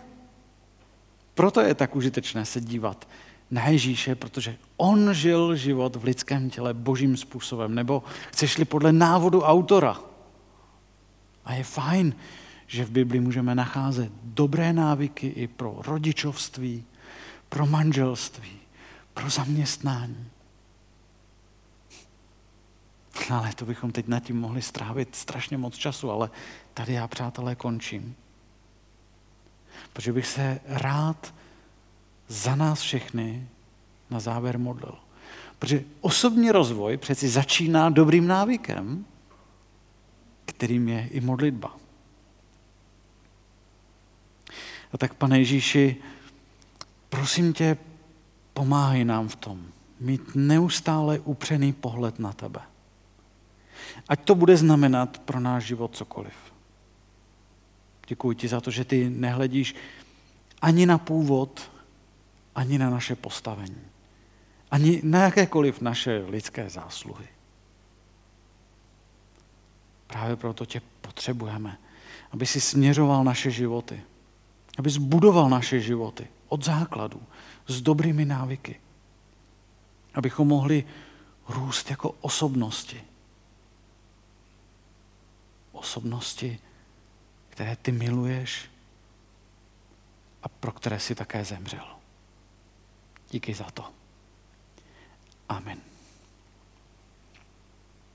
Proto 1.33 1.61
je 1.61 1.75
tak 1.75 1.95
užitečné 1.95 2.45
se 2.45 2.61
dívat 2.61 3.07
na 3.51 3.67
Ježíše, 3.67 4.15
protože 4.15 4.57
on 4.77 5.13
žil 5.13 5.55
život 5.55 5.95
v 5.95 6.03
lidském 6.03 6.49
těle 6.49 6.73
božím 6.73 7.17
způsobem, 7.17 7.75
nebo 7.75 8.03
chceš-li 8.31 8.65
podle 8.65 8.91
návodu 8.91 9.41
autora. 9.41 9.99
A 11.45 11.53
je 11.53 11.63
fajn, 11.63 12.15
že 12.67 12.85
v 12.85 12.91
Bibli 12.91 13.19
můžeme 13.19 13.55
nacházet 13.55 14.11
dobré 14.23 14.73
návyky 14.73 15.27
i 15.27 15.47
pro 15.47 15.75
rodičovství, 15.85 16.85
pro 17.49 17.65
manželství, 17.65 18.59
pro 19.13 19.29
zaměstnání. 19.29 20.27
Ale 23.29 23.53
to 23.55 23.65
bychom 23.65 23.91
teď 23.91 24.07
nad 24.07 24.19
tím 24.19 24.39
mohli 24.39 24.61
strávit 24.61 25.15
strašně 25.15 25.57
moc 25.57 25.75
času, 25.75 26.11
ale 26.11 26.29
tady 26.73 26.93
já, 26.93 27.07
přátelé, 27.07 27.55
končím. 27.55 28.15
Protože 29.93 30.13
bych 30.13 30.27
se 30.27 30.59
rád 30.65 31.33
za 32.27 32.55
nás 32.55 32.81
všechny 32.81 33.47
na 34.09 34.19
závěr 34.19 34.59
modlil. 34.59 34.95
Protože 35.59 35.83
osobní 36.01 36.51
rozvoj 36.51 36.97
přeci 36.97 37.29
začíná 37.29 37.89
dobrým 37.89 38.27
návykem, 38.27 39.05
kterým 40.45 40.87
je 40.87 41.07
i 41.07 41.21
modlitba. 41.21 41.75
A 44.93 44.97
tak, 44.97 45.13
pane 45.13 45.39
Ježíši, 45.39 45.95
prosím 47.09 47.53
tě, 47.53 47.77
pomáhej 48.53 49.05
nám 49.05 49.27
v 49.27 49.35
tom, 49.35 49.65
mít 49.99 50.21
neustále 50.35 51.19
upřený 51.19 51.73
pohled 51.73 52.19
na 52.19 52.33
tebe. 52.33 52.61
Ať 54.09 54.23
to 54.23 54.35
bude 54.35 54.57
znamenat 54.57 55.17
pro 55.17 55.39
náš 55.39 55.63
život 55.63 55.95
cokoliv. 55.95 56.52
Děkuji 58.13 58.33
ti 58.33 58.47
za 58.47 58.61
to, 58.61 58.71
že 58.71 58.85
ty 58.85 59.09
nehledíš 59.09 59.75
ani 60.61 60.85
na 60.85 60.97
původ, 60.97 61.71
ani 62.55 62.77
na 62.77 62.89
naše 62.89 63.15
postavení, 63.15 63.81
ani 64.71 65.01
na 65.03 65.23
jakékoliv 65.23 65.81
naše 65.81 66.17
lidské 66.29 66.69
zásluhy. 66.69 67.27
Právě 70.07 70.35
proto 70.35 70.65
tě 70.65 70.81
potřebujeme, 71.01 71.77
aby 72.31 72.45
si 72.45 72.61
směřoval 72.61 73.23
naše 73.23 73.51
životy, 73.51 74.01
aby 74.77 74.89
zbudoval 74.89 75.49
naše 75.49 75.79
životy 75.79 76.27
od 76.47 76.65
základu 76.65 77.21
s 77.67 77.81
dobrými 77.81 78.25
návyky, 78.25 78.79
abychom 80.13 80.47
mohli 80.47 80.85
růst 81.49 81.89
jako 81.89 82.09
osobnosti. 82.21 83.01
Osobnosti, 85.71 86.59
které 87.53 87.75
ty 87.75 87.91
miluješ 87.91 88.69
a 90.43 90.49
pro 90.49 90.71
které 90.71 90.99
si 90.99 91.15
také 91.15 91.45
zemřel. 91.45 91.85
Díky 93.29 93.53
za 93.53 93.63
to. 93.63 93.93
Amen. 95.49 95.92